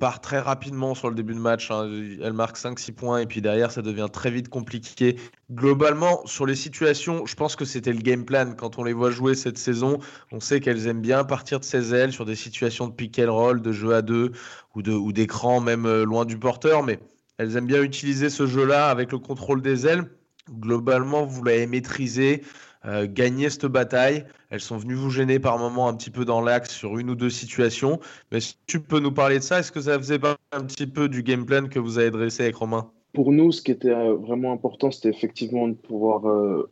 part 0.00 0.20
très 0.20 0.40
rapidement 0.40 0.96
sur 0.96 1.08
le 1.08 1.14
début 1.14 1.34
de 1.34 1.38
match. 1.38 1.70
Hein. 1.70 1.88
Elle 2.20 2.32
marque 2.32 2.56
5-6 2.56 2.92
points 2.92 3.18
et 3.20 3.26
puis 3.26 3.40
derrière, 3.40 3.70
ça 3.70 3.82
devient 3.82 4.08
très 4.12 4.32
vite 4.32 4.48
compliqué. 4.48 5.16
Globalement, 5.52 6.22
sur 6.24 6.46
les 6.46 6.56
situations, 6.56 7.26
je 7.26 7.36
pense 7.36 7.54
que 7.54 7.64
c'était 7.64 7.92
le 7.92 8.00
game 8.00 8.24
plan. 8.24 8.54
Quand 8.56 8.78
on 8.78 8.82
les 8.82 8.92
voit 8.92 9.12
jouer 9.12 9.36
cette 9.36 9.58
saison, 9.58 9.98
on 10.32 10.40
sait 10.40 10.58
qu'elles 10.58 10.88
aiment 10.88 11.02
bien 11.02 11.22
partir 11.22 11.60
de 11.60 11.64
ses 11.64 11.94
ailes 11.94 12.12
sur 12.12 12.24
des 12.24 12.34
situations 12.34 12.88
de 12.88 12.92
pick 12.92 13.20
and 13.20 13.32
roll, 13.32 13.62
de 13.62 13.70
jeu 13.70 13.94
à 13.94 14.02
deux 14.02 14.32
ou, 14.74 14.82
de, 14.82 14.92
ou 14.92 15.12
d'écran, 15.12 15.60
même 15.60 15.86
euh, 15.86 16.04
loin 16.04 16.24
du 16.24 16.38
porteur. 16.38 16.82
Mais 16.82 16.98
elles 17.38 17.56
aiment 17.56 17.66
bien 17.66 17.82
utiliser 17.82 18.30
ce 18.30 18.46
jeu-là 18.46 18.88
avec 18.88 19.12
le 19.12 19.18
contrôle 19.18 19.62
des 19.62 19.86
ailes. 19.86 20.04
Globalement, 20.50 21.26
vous 21.26 21.44
l'avez 21.44 21.66
maîtrisé. 21.66 22.42
Euh, 22.86 23.06
gagner 23.06 23.50
cette 23.50 23.66
bataille. 23.66 24.24
Elles 24.48 24.60
sont 24.60 24.78
venues 24.78 24.94
vous 24.94 25.10
gêner 25.10 25.38
par 25.38 25.58
moments 25.58 25.88
un 25.88 25.94
petit 25.94 26.10
peu 26.10 26.24
dans 26.24 26.40
l'axe 26.40 26.70
sur 26.74 26.96
une 26.98 27.10
ou 27.10 27.14
deux 27.14 27.28
situations. 27.28 28.00
Mais 28.32 28.40
si 28.40 28.56
tu 28.66 28.80
peux 28.80 29.00
nous 29.00 29.12
parler 29.12 29.38
de 29.38 29.42
ça, 29.42 29.58
est-ce 29.58 29.70
que 29.70 29.82
ça 29.82 29.98
faisait 29.98 30.18
pas 30.18 30.36
un 30.52 30.64
petit 30.64 30.86
peu 30.86 31.08
du 31.08 31.22
game 31.22 31.44
plan 31.44 31.68
que 31.68 31.78
vous 31.78 31.98
avez 31.98 32.10
dressé 32.10 32.44
avec 32.44 32.56
Romain? 32.56 32.90
Pour 33.12 33.32
nous, 33.32 33.52
ce 33.52 33.60
qui 33.60 33.72
était 33.72 33.90
euh, 33.90 34.14
vraiment 34.14 34.52
important, 34.52 34.90
c'était 34.90 35.10
effectivement 35.10 35.68
de 35.68 35.74
pouvoir 35.74 36.26
euh, 36.26 36.70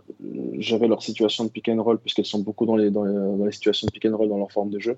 gérer 0.58 0.88
leur 0.88 1.02
situation 1.02 1.44
de 1.44 1.50
pick 1.50 1.68
and 1.68 1.82
roll, 1.82 1.98
puisqu'elles 1.98 2.24
sont 2.24 2.38
beaucoup 2.38 2.64
dans 2.64 2.76
les, 2.76 2.90
dans 2.90 3.04
les, 3.04 3.52
situations 3.52 3.86
de 3.86 3.92
pick 3.92 4.06
and 4.06 4.16
roll 4.16 4.28
dans 4.28 4.38
leur 4.38 4.52
forme 4.52 4.70
de 4.70 4.78
jeu, 4.78 4.96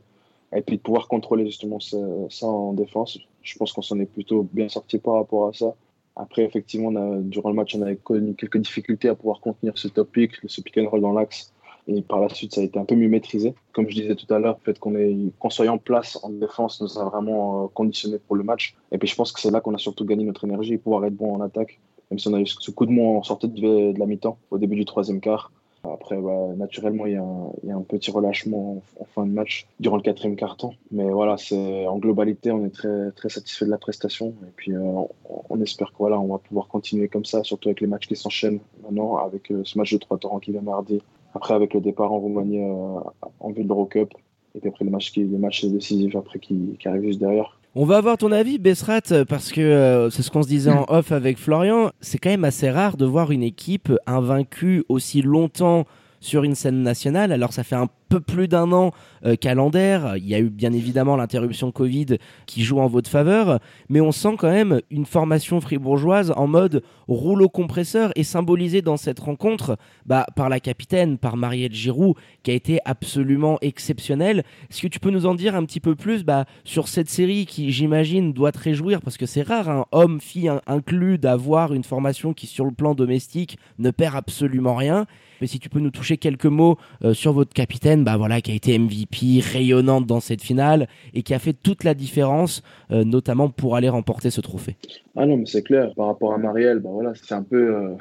et 0.55 0.61
puis 0.61 0.77
de 0.77 0.83
pouvoir 0.83 1.09
contrôler 1.09 1.47
justement 1.47 1.81
ça, 1.81 1.97
ça 2.29 2.47
en 2.47 2.75
défense. 2.75 3.19
Je 3.43 3.57
pense 3.57 3.73
qu'on 3.73 3.83
s'en 3.83 3.99
est 4.01 4.07
plutôt 4.07 4.47
bien 4.53 4.69
sorti 4.69 4.99
par 4.99 5.15
rapport 5.15 5.49
à 5.49 5.55
ça. 5.55 5.75
Après, 6.21 6.45
effectivement, 6.45 6.93
durant 7.21 7.49
le 7.49 7.57
match, 7.57 7.75
on 7.75 7.81
avait 7.81 7.97
connu 7.97 8.35
quelques 8.35 8.59
difficultés 8.59 9.09
à 9.09 9.15
pouvoir 9.15 9.41
contenir 9.41 9.73
ce 9.79 9.89
topic, 9.89 10.33
ce 10.47 10.61
pick 10.61 10.77
and 10.77 10.89
roll 10.89 11.01
dans 11.01 11.13
l'axe. 11.13 11.53
Et 11.87 12.03
par 12.03 12.21
la 12.21 12.29
suite, 12.29 12.55
ça 12.55 12.61
a 12.61 12.65
été 12.65 12.79
un 12.79 12.85
peu 12.85 12.95
mieux 12.95 13.09
maîtrisé. 13.09 13.55
Comme 13.73 13.89
je 13.89 13.95
disais 13.95 14.15
tout 14.15 14.33
à 14.33 14.39
l'heure, 14.39 14.59
le 14.61 14.65
fait 14.65 14.79
qu'on 14.79 14.93
qu 14.93 15.51
soit 15.51 15.69
en 15.69 15.79
place 15.79 16.19
en 16.23 16.29
défense 16.29 16.83
nous 16.83 16.99
a 16.99 17.05
vraiment 17.05 17.65
euh, 17.65 17.67
conditionné 17.73 18.19
pour 18.19 18.37
le 18.37 18.45
match. 18.45 18.77
Et 18.93 18.99
puis 18.99 19.09
je 19.09 19.17
pense 19.17 19.33
que 19.33 19.41
c'est 19.41 19.51
là 19.51 19.63
qu'on 19.63 19.75
a 19.75 19.79
surtout 19.79 20.05
gagné 20.05 20.25
notre 20.25 20.45
énergie, 20.45 20.77
pouvoir 20.77 21.07
être 21.07 21.17
bon 21.17 21.35
en 21.35 21.41
attaque. 21.41 21.81
Même 22.11 22.19
si 22.19 22.29
on 22.29 22.35
a 22.35 22.41
eu 22.41 22.47
ce 22.47 22.71
coup 22.71 22.85
de 22.85 22.93
mou 22.93 23.17
en 23.17 23.23
sortie 23.23 23.49
de 23.49 23.99
la 23.99 24.05
mi-temps, 24.05 24.37
au 24.51 24.59
début 24.59 24.77
du 24.77 24.85
troisième 24.85 25.21
quart. 25.21 25.51
Après, 25.83 26.21
bah, 26.21 26.49
naturellement, 26.57 27.07
il 27.07 27.15
y, 27.15 27.17
a 27.17 27.75
un, 27.75 27.83
petit 27.83 28.11
relâchement 28.11 28.83
en, 28.99 29.05
fin 29.05 29.25
de 29.25 29.33
match 29.33 29.67
durant 29.81 29.97
le 29.97 30.03
quatrième 30.03 30.37
quart-temps. 30.37 30.75
Mais 30.91 31.09
voilà, 31.11 31.37
en 31.53 31.99
globalité, 31.99 32.51
on 32.51 32.67
est 32.67 32.71
très, 32.71 33.11
très 33.13 33.31
satisfait 33.31 33.65
de 33.65 33.71
la 33.71 33.79
prestation. 33.79 34.35
Et 34.47 34.53
puis, 34.57 34.73
euh, 34.73 35.03
on, 35.49 35.61
espère 35.63 35.93
qu'on 35.93 36.05
voilà, 36.05 36.19
va 36.19 36.39
pouvoir 36.39 36.69
continuer 36.69 37.09
comme 37.09 37.25
ça, 37.25 37.43
surtout 37.45 37.69
avec 37.69 37.81
les 37.81 37.87
matchs 37.87 38.07
qui 38.07 38.17
s'enchaînent 38.17 38.61
maintenant, 38.83 39.17
avec 39.17 39.51
euh, 39.51 39.63
ce 39.65 39.79
match 39.79 39.93
de 39.93 39.99
trois 39.99 40.19
torrents 40.19 40.39
qui 40.39 40.53
vient 40.53 40.61
mardi. 40.61 41.01
Après, 41.35 41.55
avec 41.55 41.73
le 41.73 41.81
départ 41.81 42.13
en 42.13 42.19
Roumanie 42.19 42.61
euh, 42.61 43.01
en 43.41 43.51
vue 43.51 43.63
de 43.63 43.69
l'Eurocup. 43.69 44.13
Et 44.55 44.61
puis 44.61 44.69
après, 44.69 44.85
le 44.85 44.91
match, 44.91 45.13
qui, 45.13 45.25
le 45.25 45.39
match 45.39 45.65
décisif 45.65 46.15
après 46.15 46.41
qui, 46.41 46.77
qui 46.79 46.89
arrive 46.89 47.03
juste 47.03 47.21
derrière. 47.21 47.60
On 47.77 47.85
va 47.85 47.99
avoir 47.99 48.19
ton 48.19 48.33
avis, 48.33 48.59
Bessrat, 48.59 49.25
parce 49.29 49.53
que 49.53 49.61
euh, 49.61 50.11
c'est 50.11 50.23
ce 50.23 50.31
qu'on 50.33 50.43
se 50.43 50.49
disait 50.49 50.73
en 50.73 50.87
off 50.89 51.13
avec 51.13 51.39
Florian. 51.39 51.93
C'est 52.01 52.19
quand 52.19 52.31
même 52.31 52.45
assez 52.45 52.69
rare 52.69 52.97
de 52.97 53.05
voir 53.05 53.31
une 53.31 53.45
équipe 53.45 53.93
invaincue 54.09 54.83
aussi 54.89 55.23
longtemps 55.23 55.87
sur 56.21 56.45
une 56.45 56.55
scène 56.55 56.83
nationale. 56.83 57.33
Alors 57.33 57.53
ça 57.53 57.65
fait 57.65 57.77
un 57.77 57.89
peu 58.09 58.21
plus 58.21 58.49
d'un 58.49 58.73
an 58.73 58.93
euh, 59.25 59.37
calendaire. 59.37 60.17
Il 60.17 60.29
y 60.29 60.35
a 60.35 60.39
eu 60.39 60.51
bien 60.51 60.73
évidemment 60.73 61.17
l'interruption 61.17 61.71
Covid 61.73 62.19
qui 62.47 62.63
joue 62.63 62.79
en 62.81 62.89
votre 62.89 63.09
faveur, 63.09 63.61
mais 63.89 64.01
on 64.01 64.13
sent 64.13 64.35
quand 64.39 64.51
même 64.51 64.81
une 64.91 65.07
formation 65.07 65.61
fribourgeoise 65.61 66.33
en 66.37 66.47
mode 66.47 66.83
rouleau 67.09 67.49
compresseur 67.49 68.13
et 68.17 68.25
symbolisée 68.25 68.83
dans 68.83 68.97
cette 68.97 69.21
rencontre 69.21 69.79
bah, 70.07 70.27
par 70.37 70.49
la 70.49 70.61
capitaine, 70.61 71.19
par 71.19 71.37
Marielle 71.37 71.73
Giroud, 71.73 72.17
qui 72.43 72.51
a 72.51 72.55
été 72.55 72.81
absolument 72.85 73.59
exceptionnelle. 73.63 74.45
Est-ce 74.71 74.83
que 74.83 74.89
tu 74.89 75.01
peux 75.01 75.11
nous 75.11 75.27
en 75.27 75.35
dire 75.35 75.55
un 75.55 75.65
petit 75.65 75.81
peu 75.81 75.95
plus 75.95 76.25
bah, 76.25 76.45
sur 76.65 76.89
cette 76.89 77.09
série 77.09 77.47
qui, 77.47 77.71
j'imagine, 77.71 78.33
doit 78.33 78.53
te 78.53 78.59
réjouir? 78.59 79.01
Parce 79.01 79.17
que 79.17 79.27
c'est 79.27 79.43
rare, 79.43 79.69
un 79.69 79.87
homme, 79.93 80.21
fille 80.21 80.51
inclus, 80.67 81.19
d'avoir 81.19 81.73
une 81.73 81.85
formation 81.85 82.33
qui, 82.33 82.47
sur 82.47 82.65
le 82.65 82.73
plan 82.73 82.95
domestique, 82.95 83.59
ne 83.79 83.91
perd 83.91 84.17
absolument 84.17 84.75
rien. 84.75 85.07
Mais 85.41 85.47
si 85.47 85.59
tu 85.59 85.69
peux 85.69 85.81
nous 85.81 85.91
toucher 85.91 86.17
quelques 86.17 86.47
mots 86.47 86.77
euh, 87.05 87.15
sur 87.15 87.33
votre 87.33 87.53
capitaine, 87.53 88.05
bah 88.05 88.17
voilà, 88.17 88.41
qui 88.41 88.51
a 88.51 88.55
été 88.55 88.79
MVP, 88.79 89.41
rayonnante 89.41 90.07
dans 90.07 90.21
cette 90.21 90.43
finale 90.43 90.89
et 91.15 91.23
qui 91.23 91.35
a 91.35 91.39
fait 91.39 91.53
toute 91.53 91.85
la 91.85 91.95
différence, 91.95 92.63
euh, 92.91 93.05
notamment 93.05 93.49
pour 93.49 93.77
aller 93.77 93.89
remporter 93.89 94.31
ce 94.31 94.41
trophée. 94.41 94.77
Ah 95.17 95.27
non, 95.27 95.37
mais 95.37 95.47
c'est 95.47 95.63
clair. 95.63 95.93
Par 95.95 96.07
rapport 96.07 96.33
à 96.33 96.39
Marielle, 96.39 96.81
bah 96.81 96.91
voilà, 96.93 97.13
c'est 97.15 97.35
un 97.35 97.43
peu 97.43 97.75
euh, 97.75 97.95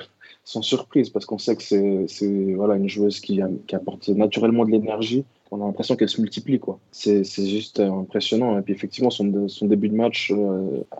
sans 0.44 0.62
surprise 0.62 1.10
parce 1.10 1.26
qu'on 1.26 1.38
sait 1.38 1.56
que 1.56 1.64
c'est 2.08 2.54
voilà 2.54 2.76
une 2.76 2.90
joueuse 2.90 3.20
qui, 3.20 3.42
apporte 3.74 4.10
naturellement 4.10 4.66
de 4.66 4.72
l'énergie, 4.72 5.26
on 5.52 5.62
a 5.62 5.66
l'impression 5.66 5.96
qu'elle 5.96 6.10
se 6.10 6.22
multiplie. 6.22 6.60
quoi. 6.60 6.80
C'est 6.92 7.24
juste 7.24 7.80
impressionnant. 7.80 8.60
Et 8.60 8.62
puis 8.62 8.74
effectivement, 8.74 9.10
son, 9.10 9.26
début 9.64 9.90
de 9.90 9.96
match 9.96 10.32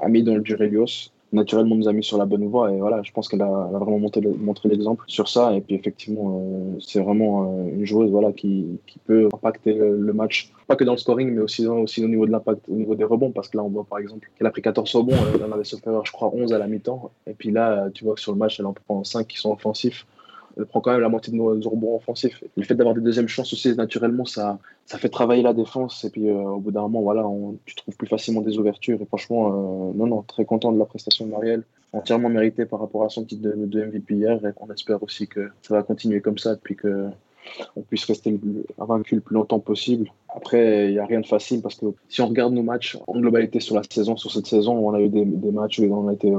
a 0.02 0.10
mis 0.10 0.24
dans 0.24 0.36
le 0.36 0.42
dur 0.42 0.62
Elios 0.62 1.12
naturellement 1.32 1.76
nous 1.76 1.88
a 1.88 1.94
mis 1.94 2.04
sur 2.04 2.18
la 2.18 2.26
bonne 2.26 2.46
voie. 2.48 2.72
Et 2.72 2.80
voilà, 2.80 3.02
je 3.04 3.12
pense 3.12 3.28
qu'elle 3.28 3.42
a, 3.42 3.70
vraiment 3.72 4.00
montré 4.00 4.70
l'exemple 4.70 5.04
sur 5.08 5.28
ça. 5.28 5.54
Et 5.54 5.62
puis 5.62 5.76
effectivement, 5.76 6.42
euh, 6.42 6.78
c'est 6.80 7.02
vraiment 7.02 7.44
euh, 7.44 7.76
une 7.76 7.86
joueuse 7.86 8.10
voilà, 8.10 8.32
qui, 8.32 8.80
peut 9.06 9.30
impacter 9.34 9.74
le, 9.74 10.14
match, 10.14 10.52
pas 10.68 10.76
que 10.76 10.84
dans 10.84 10.94
le 10.94 10.98
scoring, 10.98 11.32
mais 11.32 11.42
aussi, 11.42 11.68
au 11.68 12.08
niveau 12.08 12.26
de 12.26 12.32
l'impact, 12.32 12.68
au 12.70 12.76
niveau 12.76 12.96
des 12.96 13.04
rebonds. 13.04 13.32
Parce 13.32 13.50
que 13.50 13.58
là, 13.58 13.64
on 13.64 13.70
voit 13.70 13.86
par 13.86 14.00
exemple 14.00 14.30
qu'elle 14.38 14.48
a 14.48 14.52
pris 14.52 14.62
14 14.62 14.96
rebonds, 14.96 15.16
elle 15.36 15.44
en 15.44 15.52
avait 15.52 15.64
sauf 15.64 15.82
je 15.86 16.12
crois, 16.12 16.32
11 16.34 16.54
à 16.54 16.58
la 16.58 16.68
mi-temps. 16.68 17.12
Et 17.28 17.34
puis 17.34 17.52
là, 17.52 17.90
tu 17.94 18.04
vois 18.04 18.16
que 18.16 18.22
sur 18.22 18.32
le 18.32 18.38
match, 18.38 18.60
elle 18.60 18.66
en 18.66 18.74
prend 18.74 19.04
5 19.04 19.28
qui 19.28 19.38
sont 19.38 19.52
offensifs 19.52 20.06
prend 20.66 20.82
quand 20.82 20.92
même 20.92 21.02
la 21.02 21.10
moitié 21.10 21.32
de 21.32 21.38
nos 21.38 21.70
rebonds 21.70 21.96
offensifs. 21.96 22.44
Le 22.56 22.64
fait 22.64 22.76
d'avoir 22.76 22.96
des 22.96 23.02
deuxièmes 23.02 23.28
chances 23.28 23.54
aussi, 23.54 23.76
naturellement, 23.76 24.26
ça, 24.26 24.60
ça 24.86 24.98
fait 24.98 25.10
travailler 25.10 25.44
la 25.44 25.54
défense. 25.54 26.04
Et 26.04 26.10
puis, 26.10 26.30
euh, 26.30 26.36
au 26.36 26.60
bout 26.60 26.72
d'un 26.72 26.82
moment, 26.82 27.02
voilà, 27.02 27.26
tu 27.66 27.76
trouves 27.76 27.96
plus 27.96 28.08
facilement 28.08 28.42
des 28.42 28.58
ouvertures. 28.58 29.02
Et 29.02 29.06
franchement, 29.06 29.48
euh, 29.48 29.92
non, 29.96 30.08
non, 30.08 30.22
très 30.24 30.46
content 30.46 30.72
de 30.72 30.80
la 30.80 30.86
prestation 30.86 31.26
de 31.26 31.32
Marielle. 31.32 31.64
Entièrement 31.94 32.30
mérité 32.30 32.66
par 32.66 32.80
rapport 32.80 33.04
à 33.04 33.10
son 33.10 33.24
titre 33.24 33.42
de, 33.42 33.86
MVP 33.86 34.16
hier. 34.16 34.44
Et 34.46 34.52
on 34.60 34.72
espère 34.72 35.02
aussi 35.04 35.28
que 35.28 35.50
ça 35.62 35.76
va 35.76 35.84
continuer 35.84 36.22
comme 36.22 36.38
ça 36.38 36.56
depuis 36.56 36.76
que 36.76 37.08
on 37.76 37.82
puisse 37.82 38.06
rester 38.06 38.40
invaincu 38.80 39.16
le 39.16 39.22
plus 39.22 39.36
longtemps 39.36 39.60
possible. 39.60 40.12
Après, 40.36 40.88
il 40.88 40.92
n'y 40.92 41.00
a 41.00 41.06
rien 41.06 41.22
de 41.22 41.26
facile 41.26 41.62
parce 41.62 41.76
que 41.76 41.88
si 42.08 42.22
on 42.22 42.28
regarde 42.28 42.54
nos 42.54 42.62
matchs 42.62 42.98
en 43.08 43.20
globalité 43.20 43.60
sur 43.60 43.76
la 43.76 43.82
saison, 43.90 44.16
sur 44.16 44.32
cette 44.32 44.46
saison, 44.46 44.78
on 44.78 44.94
a 44.94 45.02
eu 45.02 45.10
des, 45.10 45.26
matchs 45.26 45.80
où 45.80 45.92
on 45.92 46.08
a 46.08 46.14
été 46.14 46.32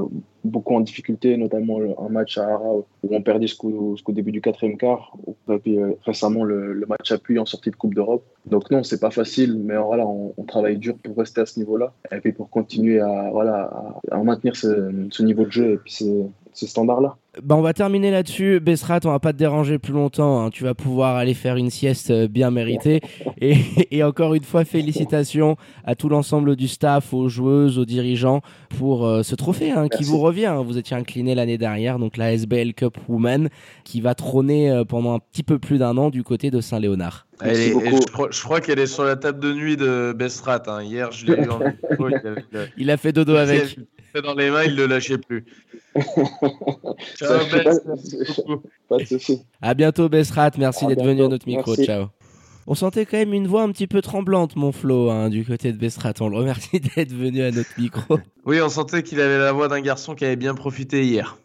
beaucoup 0.45 0.75
en 0.75 0.79
difficulté, 0.79 1.35
notamment 1.35 1.79
un 1.99 2.09
match 2.09 2.37
à 2.37 2.45
Ara 2.45 2.73
où 2.73 2.85
on 3.03 3.21
perdit 3.21 3.47
jusqu'au 3.47 3.97
début 4.09 4.31
du 4.31 4.39
quatrième 4.39 4.77
quart. 4.77 5.13
Et 5.49 5.57
puis 5.57 5.77
euh, 5.77 5.91
récemment, 6.05 6.45
le, 6.45 6.85
match 6.87 7.11
appui 7.11 7.37
en 7.37 7.45
sortie 7.45 7.69
de 7.69 7.75
Coupe 7.75 7.93
d'Europe. 7.93 8.23
Donc 8.45 8.71
non, 8.71 8.81
c'est 8.83 8.99
pas 8.99 9.11
facile, 9.11 9.59
mais 9.61 9.75
voilà, 9.77 10.07
on, 10.07 10.33
travaille 10.47 10.77
dur 10.77 10.95
pour 11.03 11.17
rester 11.17 11.41
à 11.41 11.45
ce 11.45 11.59
niveau-là 11.59 11.93
et 12.11 12.19
puis 12.19 12.33
pour 12.33 12.49
continuer 12.49 12.99
à, 12.99 13.29
voilà, 13.31 13.93
à, 14.09 14.17
maintenir 14.23 14.55
ce, 14.55 14.91
ce, 15.09 15.23
niveau 15.23 15.45
de 15.45 15.51
jeu 15.51 15.73
et 15.73 15.77
puis 15.77 16.05
ces 16.53 16.67
standards-là. 16.67 17.17
Bah 17.41 17.55
on 17.55 17.61
va 17.61 17.73
terminer 17.73 18.11
là-dessus. 18.11 18.59
Bessrat, 18.59 18.99
on 19.05 19.09
va 19.09 19.19
pas 19.19 19.31
te 19.31 19.37
déranger 19.37 19.79
plus 19.79 19.93
longtemps. 19.93 20.43
Hein. 20.43 20.49
Tu 20.49 20.65
vas 20.65 20.73
pouvoir 20.73 21.15
aller 21.15 21.33
faire 21.33 21.55
une 21.55 21.69
sieste 21.69 22.11
euh, 22.11 22.27
bien 22.27 22.51
méritée. 22.51 22.99
Et, 23.39 23.55
et 23.91 24.03
encore 24.03 24.33
une 24.33 24.43
fois, 24.43 24.65
félicitations 24.65 25.55
à 25.85 25.95
tout 25.95 26.09
l'ensemble 26.09 26.57
du 26.57 26.67
staff, 26.67 27.13
aux 27.13 27.29
joueuses, 27.29 27.79
aux 27.79 27.85
dirigeants 27.85 28.41
pour 28.77 29.07
euh, 29.07 29.23
ce 29.23 29.35
trophée 29.35 29.71
hein, 29.71 29.87
qui 29.87 30.03
vous 30.03 30.19
revient. 30.19 30.47
Hein. 30.47 30.61
Vous 30.61 30.77
étiez 30.77 30.97
incliné 30.97 31.33
l'année 31.33 31.57
dernière, 31.57 31.99
donc 31.99 32.17
la 32.17 32.33
SBL 32.33 32.73
Cup 32.73 32.97
Women 33.07 33.47
qui 33.85 34.01
va 34.01 34.13
trôner 34.13 34.69
euh, 34.69 34.83
pendant 34.83 35.13
un 35.15 35.19
petit 35.19 35.43
peu 35.43 35.57
plus 35.57 35.77
d'un 35.77 35.95
an 35.95 36.09
du 36.09 36.23
côté 36.23 36.51
de 36.51 36.59
Saint-Léonard. 36.59 37.27
je 37.41 38.41
crois, 38.41 38.59
qu'elle 38.59 38.79
est 38.79 38.87
sur 38.87 39.05
la 39.05 39.15
table 39.15 39.39
de 39.39 39.53
nuit 39.53 39.77
de 39.77 40.13
Bessrat. 40.13 40.63
Hier, 40.83 41.09
je 41.13 41.27
l'ai 41.27 41.35
vu 41.41 41.49
il, 42.77 42.91
a 42.91 42.97
fait 42.97 43.13
dodo 43.13 43.35
avec. 43.35 43.77
Dans 44.19 44.33
les 44.33 44.49
mains, 44.49 44.63
il 44.63 44.71
ne 44.71 44.77
le 44.77 44.87
lâchait 44.87 45.17
plus. 45.17 45.45
Ciao, 47.15 47.39
pas, 48.89 48.97
de 48.97 49.05
soucis. 49.05 49.41
À 49.61 49.73
bientôt, 49.73 50.09
Bessrat. 50.09 50.51
Merci 50.57 50.85
d'être 50.87 51.03
venu 51.03 51.23
à 51.23 51.27
notre 51.27 51.47
micro. 51.47 51.75
Ciao. 51.75 52.07
On 52.67 52.75
sentait 52.75 53.05
quand 53.05 53.17
même 53.17 53.33
une 53.33 53.47
voix 53.47 53.63
un 53.63 53.71
petit 53.71 53.87
peu 53.87 54.01
tremblante, 54.01 54.55
mon 54.55 54.71
Flo, 54.71 55.09
hein, 55.09 55.29
du 55.29 55.43
côté 55.43 55.71
de 55.71 55.77
Bessrat. 55.77 56.13
On 56.19 56.29
le 56.29 56.37
remercie 56.37 56.79
d'être 56.95 57.13
venu 57.13 57.41
à 57.41 57.51
notre 57.51 57.71
micro. 57.77 58.19
Oui, 58.45 58.61
on 58.61 58.69
sentait 58.69 59.03
qu'il 59.03 59.19
avait 59.19 59.39
la 59.39 59.51
voix 59.51 59.67
d'un 59.67 59.81
garçon 59.81 60.15
qui 60.15 60.25
avait 60.25 60.35
bien 60.35 60.53
profité 60.53 61.03
hier. 61.03 61.37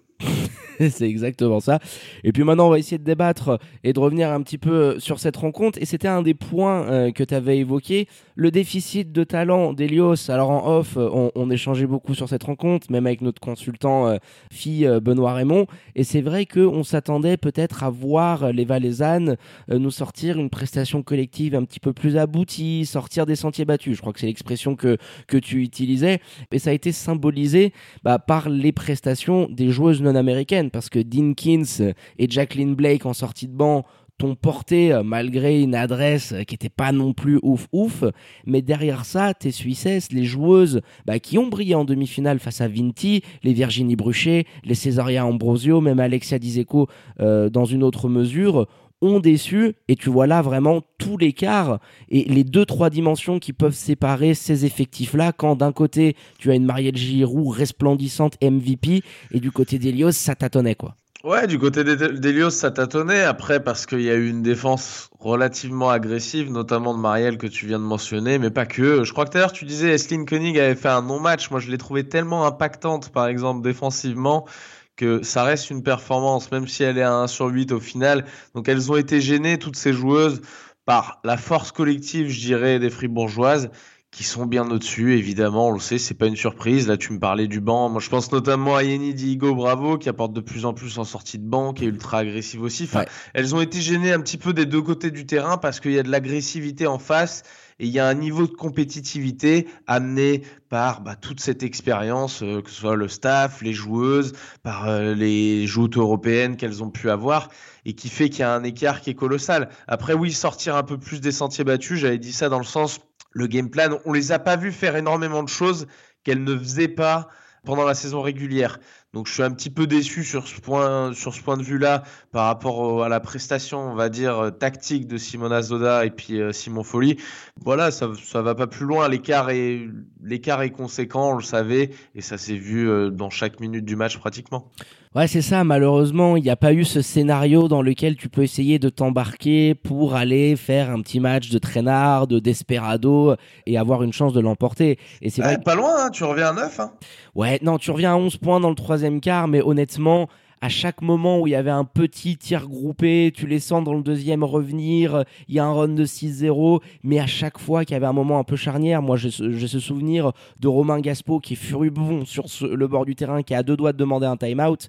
c'est 0.79 1.09
exactement 1.09 1.61
ça. 1.61 1.79
Et 2.23 2.33
puis 2.33 2.45
maintenant, 2.45 2.67
on 2.67 2.71
va 2.71 2.79
essayer 2.79 2.99
de 2.99 3.05
débattre 3.05 3.59
et 3.83 3.93
de 3.93 3.99
revenir 3.99 4.31
un 4.31 4.43
petit 4.43 4.59
peu 4.59 5.01
sur 5.01 5.19
cette 5.19 5.37
rencontre. 5.37 5.79
Et 5.81 5.85
c'était 5.85 6.09
un 6.09 6.23
des 6.23 6.35
points 6.35 6.87
euh, 6.89 7.13
que 7.13 7.25
tu 7.25 7.35
avais 7.35 7.59
évoqué, 7.59 8.09
le 8.37 8.51
déficit 8.51 9.11
de 9.11 9.25
talent 9.25 9.73
d'Elios. 9.73 10.31
Alors 10.31 10.51
en 10.51 10.79
off, 10.79 10.97
on, 10.97 11.33
on, 11.35 11.51
échangeait 11.51 11.87
beaucoup 11.87 12.15
sur 12.15 12.29
cette 12.29 12.45
rencontre, 12.45 12.93
même 12.93 13.07
avec 13.07 13.23
notre 13.23 13.41
consultant 13.41 14.07
euh, 14.07 14.19
fille 14.53 14.87
euh, 14.87 15.01
Benoît 15.01 15.33
Raymond. 15.33 15.67
Et 15.95 16.05
c'est 16.05 16.21
vrai 16.21 16.45
qu'on 16.45 16.85
s'attendait 16.85 17.39
peut-être 17.39 17.83
à 17.83 17.91
voir 17.91 18.53
les 18.53 18.65
Valaisannes 18.65 19.37
nous 19.69 19.91
sortir 19.91 20.39
une 20.39 20.51
prestation 20.51 21.03
collective 21.03 21.55
un 21.55 21.65
petit 21.65 21.81
peu 21.81 21.95
plus 21.95 22.17
aboutie, 22.19 22.85
sortir 22.85 23.25
des 23.25 23.37
sentiers 23.37 23.65
battus. 23.65 23.97
Je 23.97 24.01
crois 24.03 24.13
que 24.13 24.21
c'est 24.21 24.27
l'expression 24.27 24.77
que, 24.77 24.99
que 25.27 25.39
tu 25.39 25.63
utilisais. 25.63 26.21
Et 26.53 26.59
ça 26.59 26.71
a 26.71 26.73
été 26.75 26.93
symbolisé 26.93 27.73
bah, 28.05 28.19
par 28.19 28.51
les 28.51 28.73
prestations 28.73 29.49
des 29.51 29.71
joueuses 29.71 30.03
non 30.03 30.15
américaines 30.15 30.71
parce 30.71 30.91
que 30.91 30.99
Dinkins 30.99 31.93
et 32.19 32.29
Jacqueline 32.29 32.75
Blake 32.75 33.07
en 33.07 33.15
sortie 33.15 33.49
de 33.49 33.55
banc 33.55 33.85
t'ont 34.19 34.35
porté 34.35 34.93
euh, 34.93 35.03
malgré 35.03 35.61
une 35.61 35.75
adresse 35.75 36.35
qui 36.47 36.55
n'était 36.55 36.69
pas 36.69 36.93
non 36.93 37.13
plus 37.13 37.39
ouf 37.43 37.69
ouf, 37.73 38.05
mais 38.47 38.63
derrière 38.63 39.05
ça, 39.05 39.35
tes 39.35 39.51
Suissesses, 39.51 40.13
les 40.13 40.25
joueuses 40.25 40.81
bah, 41.05 41.19
qui 41.19 41.39
ont 41.39 41.49
brillé 41.49 41.75
en 41.75 41.85
demi-finale 41.85 42.39
face 42.39 42.61
à 42.61 42.69
Vinti, 42.69 43.23
les 43.43 43.53
Virginie 43.53 43.97
Bruchet, 43.97 44.47
les 44.65 44.75
Césaria 44.75 45.27
Ambrosio, 45.27 45.81
même 45.81 46.01
Alexia 46.01 46.39
Dizeco 46.39 46.89
euh, 47.21 47.49
dans 47.51 47.65
une 47.65 47.83
autre 47.83 48.09
mesure, 48.09 48.67
ont 49.03 49.21
déçu 49.21 49.75
et 49.89 49.97
tu 49.97 50.09
vois 50.09 50.27
là 50.27 50.41
vraiment 50.41 50.83
tout 50.99 51.19
l'écart 51.19 51.81
et 52.09 52.25
les 52.25 52.45
deux 52.45 52.65
trois 52.65 52.89
dimensions 52.89 53.39
qui 53.39 53.53
peuvent 53.53 53.75
séparer 53.75 54.33
ces 54.33 54.65
effectifs 54.65 55.13
là 55.13 55.33
quand 55.33 55.57
d'un 55.57 55.73
côté 55.73 56.17
tu 56.39 56.51
as 56.51 56.55
une 56.55 56.65
Marielle 56.65 56.97
Giroud 56.97 57.55
resplendissante 57.55 58.39
MVP 58.43 59.03
et 59.33 59.41
du 59.41 59.51
côté 59.51 59.79
d'Elios 59.79 60.13
ça 60.13 60.35
tâtonnait 60.35 60.75
quoi. 60.75 60.97
Ouais, 61.27 61.49
du 61.49 61.59
côté 61.59 61.83
d'Elios, 61.83 62.51
ça 62.51 62.71
tâtonnait. 62.71 63.23
Après, 63.23 63.59
parce 63.61 63.85
qu'il 63.85 64.03
y 64.03 64.11
a 64.11 64.15
eu 64.15 64.29
une 64.29 64.43
défense 64.43 65.11
relativement 65.19 65.91
agressive, 65.91 66.53
notamment 66.53 66.95
de 66.95 67.01
Marielle 67.01 67.37
que 67.37 67.49
tu 67.49 67.67
viens 67.67 67.81
de 67.81 67.85
mentionner, 67.85 68.39
mais 68.39 68.51
pas 68.53 68.65
que. 68.65 69.03
Je 69.03 69.11
crois 69.11 69.25
que 69.25 69.37
tout 69.37 69.53
tu 69.53 69.65
disais 69.65 69.89
Esline 69.89 70.25
Koenig 70.25 70.57
avait 70.57 70.77
fait 70.77 70.89
un 70.89 71.03
non-match. 71.03 71.51
Moi, 71.51 71.59
je 71.59 71.69
l'ai 71.69 71.79
trouvé 71.79 72.09
tellement 72.09 72.47
impactante, 72.47 73.11
par 73.11 73.27
exemple, 73.27 73.61
défensivement, 73.65 74.47
que 74.95 75.21
ça 75.25 75.43
reste 75.43 75.71
une 75.71 75.83
performance, 75.83 76.53
même 76.53 76.69
si 76.69 76.85
elle 76.85 76.97
est 76.97 77.03
à 77.03 77.13
1 77.13 77.27
sur 77.27 77.47
8 77.47 77.73
au 77.73 77.81
final. 77.81 78.25
Donc 78.55 78.69
elles 78.69 78.93
ont 78.93 78.97
été 78.97 79.21
gênées, 79.21 79.59
toutes 79.59 79.75
ces 79.75 79.93
joueuses, 79.93 80.43
par 80.85 81.19
la 81.25 81.37
force 81.37 81.73
collective, 81.73 82.29
je 82.29 82.39
dirais, 82.39 82.79
des 82.79 82.89
fribourgeoises, 82.89 83.71
qui 84.11 84.25
sont 84.25 84.47
bien 84.47 84.71
au-dessus, 84.71 85.19
évidemment, 85.19 85.69
on 85.69 85.73
le 85.73 85.81
sait, 85.81 85.99
c'est 85.99 86.15
pas 86.15 86.27
une 86.27 86.37
surprise. 86.37 86.89
Là, 86.89 86.97
tu 86.97 87.13
me 87.13 87.19
parlais 87.19 87.49
du 87.49 87.61
banc. 87.61 87.91
Moi, 87.91 88.01
je 88.01 88.09
pense 88.09 88.33
notamment 88.33 88.77
à 88.77 88.83
Yeni 88.83 89.13
Diego 89.13 89.55
Bravo, 89.55 89.99
qui 89.99 90.09
apporte 90.09 90.33
de 90.33 90.41
plus 90.41 90.65
en 90.65 90.73
plus 90.73 90.99
en 90.99 91.05
sortie 91.05 91.39
de 91.39 91.47
banc, 91.47 91.75
qui 91.75 91.85
est 91.85 91.89
ultra 91.89 92.19
agressive 92.19 92.63
aussi. 92.63 92.85
Enfin, 92.85 93.05
Elles 93.35 93.55
ont 93.55 93.61
été 93.61 93.81
gênées 93.81 94.13
un 94.13 94.21
petit 94.21 94.39
peu 94.39 94.55
des 94.55 94.65
deux 94.65 94.81
côtés 94.81 95.11
du 95.11 95.27
terrain 95.27 95.59
parce 95.59 95.81
qu'il 95.81 95.93
y 95.93 95.99
a 95.99 96.03
de 96.03 96.11
l'agressivité 96.11 96.87
en 96.87 96.99
face 96.99 97.43
et 97.79 97.87
il 97.87 97.93
y 97.93 97.99
a 97.99 98.09
un 98.09 98.15
niveau 98.15 98.47
de 98.47 98.53
compétitivité 98.53 99.69
amené 99.87 100.43
par 100.71 101.03
bah, 101.03 101.15
toute 101.15 101.41
cette 101.41 101.63
expérience, 101.63 102.43
euh, 102.43 102.63
que 102.63 102.71
ce 102.71 102.77
soit 102.77 102.97
le 102.97 103.09
staff, 103.09 103.61
les 103.61 103.75
joueuses, 103.75 104.33
par 104.63 104.89
euh, 104.89 105.15
les 105.15 105.67
joueuses 105.67 105.97
européennes 105.97 106.57
qu'elles 106.57 106.83
ont 106.83 106.91
pu 106.91 107.11
avoir, 107.11 107.51
et 107.85 107.93
qui 107.93 108.09
fait 108.09 108.31
qu'il 108.31 108.41
y 108.41 108.45
a 108.45 108.55
un 108.55 108.65
écart 108.65 109.03
qui 109.03 109.11
est 109.11 109.15
colossal. 109.15 109.69
Après, 109.89 110.15
oui, 110.15 110.33
sortir 110.33 110.75
un 110.77 110.85
peu 110.85 110.97
plus 110.97 111.21
des 111.21 111.33
sentiers 111.33 111.65
battus, 111.65 112.01
j'avais 112.01 112.19
dit 112.19 112.33
ça 112.33 112.49
dans 112.49 112.59
le 112.59 112.65
sens, 112.65 113.01
le 113.37 113.47
game 113.47 113.69
plan, 113.69 113.99
on 114.07 114.15
les 114.15 114.33
a 114.33 114.39
pas 114.39 114.57
vus 114.57 114.73
faire 114.73 114.97
énormément 114.97 115.43
de 115.43 115.49
choses 115.51 115.87
qu'elles 116.25 116.43
ne 116.43 116.57
faisaient 116.57 116.89
pas 116.89 117.29
pendant 117.65 117.85
la 117.85 117.95
saison 117.95 118.23
régulière. 118.23 118.79
Donc 119.17 119.29
je 119.29 119.33
suis 119.33 119.43
un 119.43 119.51
petit 119.51 119.71
peu 119.71 119.87
déçu 119.87 120.25
sur 120.25 120.47
ce 120.47 120.61
point, 120.61 121.15
sur 121.15 121.33
ce 121.33 121.41
point 121.41 121.57
de 121.57 121.63
vue-là 121.63 122.03
par 122.33 122.45
rapport 122.45 123.03
à 123.03 123.09
la 123.09 123.19
prestation, 123.19 123.79
on 123.79 123.95
va 123.95 124.11
dire, 124.11 124.39
euh, 124.39 124.51
tactique 124.51 125.07
de 125.07 125.17
Simona 125.17 125.63
Zoda 125.63 126.05
et 126.05 126.11
puis 126.11 126.39
euh, 126.39 126.53
Simon 126.53 126.83
Folly. 126.83 127.17
Voilà, 127.59 127.91
ça 127.91 128.09
ne 128.09 128.41
va 128.41 128.55
pas 128.55 128.67
plus 128.67 128.85
loin. 128.85 129.09
L'écart 129.09 129.49
est, 129.49 129.89
l'écart 130.23 130.61
est 130.61 130.69
conséquent, 130.69 131.31
on 131.31 131.37
le 131.37 131.43
savait, 131.43 131.93
et 132.15 132.21
ça 132.21 132.37
s'est 132.37 132.57
vu 132.57 132.91
euh, 132.91 133.09
dans 133.09 133.31
chaque 133.31 133.59
minute 133.59 133.87
du 133.87 133.97
match 133.97 134.19
pratiquement. 134.19 134.71
Ouais, 135.15 135.29
c'est 135.29 135.41
ça. 135.41 135.65
Malheureusement, 135.65 136.37
il 136.37 136.43
n'y 136.43 136.51
a 136.51 136.57
pas 136.57 136.75
eu 136.75 136.85
ce 136.85 137.01
scénario 137.01 137.69
dans 137.69 137.81
lequel 137.81 138.17
tu 138.17 138.29
peux 138.29 138.43
essayer 138.43 138.79
de 138.79 138.91
t'embarquer 138.91 139.75
pour 139.75 140.15
aller 140.15 140.57
faire 140.57 140.91
un 140.91 141.01
petit 141.01 141.21
match 141.21 141.49
de 141.49 141.59
traînard, 141.59 142.27
de 142.27 142.39
desperado 142.39 143.35
et 143.65 143.79
avoir 143.79 144.03
une 144.03 144.13
chance 144.13 144.35
de 144.35 144.41
l'emporter. 144.41 144.99
Et 145.23 145.31
c'est 145.31 145.65
pas 145.65 145.75
loin, 145.75 146.05
hein, 146.05 146.11
tu 146.11 146.23
reviens 146.23 146.49
à 146.49 146.53
9. 146.53 146.81
Hein. 146.81 146.93
Ouais, 147.35 147.59
non, 147.63 147.79
tu 147.79 147.91
reviens 147.93 148.13
à 148.13 148.17
11 148.17 148.37
points 148.37 148.61
dans 148.61 148.69
le 148.69 148.75
troisième 148.75 149.06
quart, 149.21 149.49
mais 149.49 149.63
honnêtement, 149.63 150.29
à 150.61 150.69
chaque 150.69 151.03
moment 151.03 151.41
où 151.41 151.47
il 151.47 151.51
y 151.51 151.55
avait 151.55 151.71
un 151.71 151.85
petit 151.85 152.37
tir 152.37 152.67
groupé, 152.67 153.33
tu 153.35 153.47
les 153.47 153.61
sens 153.61 153.85
dans 153.85 153.93
le 153.93 154.03
deuxième 154.03 154.43
revenir, 154.43 155.25
il 155.49 155.55
y 155.55 155.59
a 155.59 155.67
un 155.67 155.73
run 155.73 155.89
de 155.89 156.05
6-0, 156.05 156.81
mais 157.03 157.19
à 157.19 157.27
chaque 157.27 157.59
fois 157.59 157.85
qu'il 157.85 157.95
y 157.95 157.97
avait 157.97 158.07
un 158.07 158.13
moment 158.13 158.39
un 158.39 158.45
peu 158.45 158.57
charnière, 158.57 159.03
moi 159.03 159.17
j'ai 159.17 159.31
ce 159.31 159.81
souvenir 159.81 160.33
de 160.59 160.69
Romain 160.69 161.01
Gaspo 161.01 161.41
qui 161.41 161.53
est 161.53 161.57
furibond 161.57 162.25
sur 162.25 162.47
le 162.63 162.89
bord 162.89 163.05
du 163.05 163.15
terrain, 163.15 163.43
qui 163.43 163.55
a 163.55 163.63
deux 163.63 163.77
doigts 163.77 163.93
de 163.93 163.99
demander 163.99 164.27
un 164.27 164.37
time-out. 164.37 164.89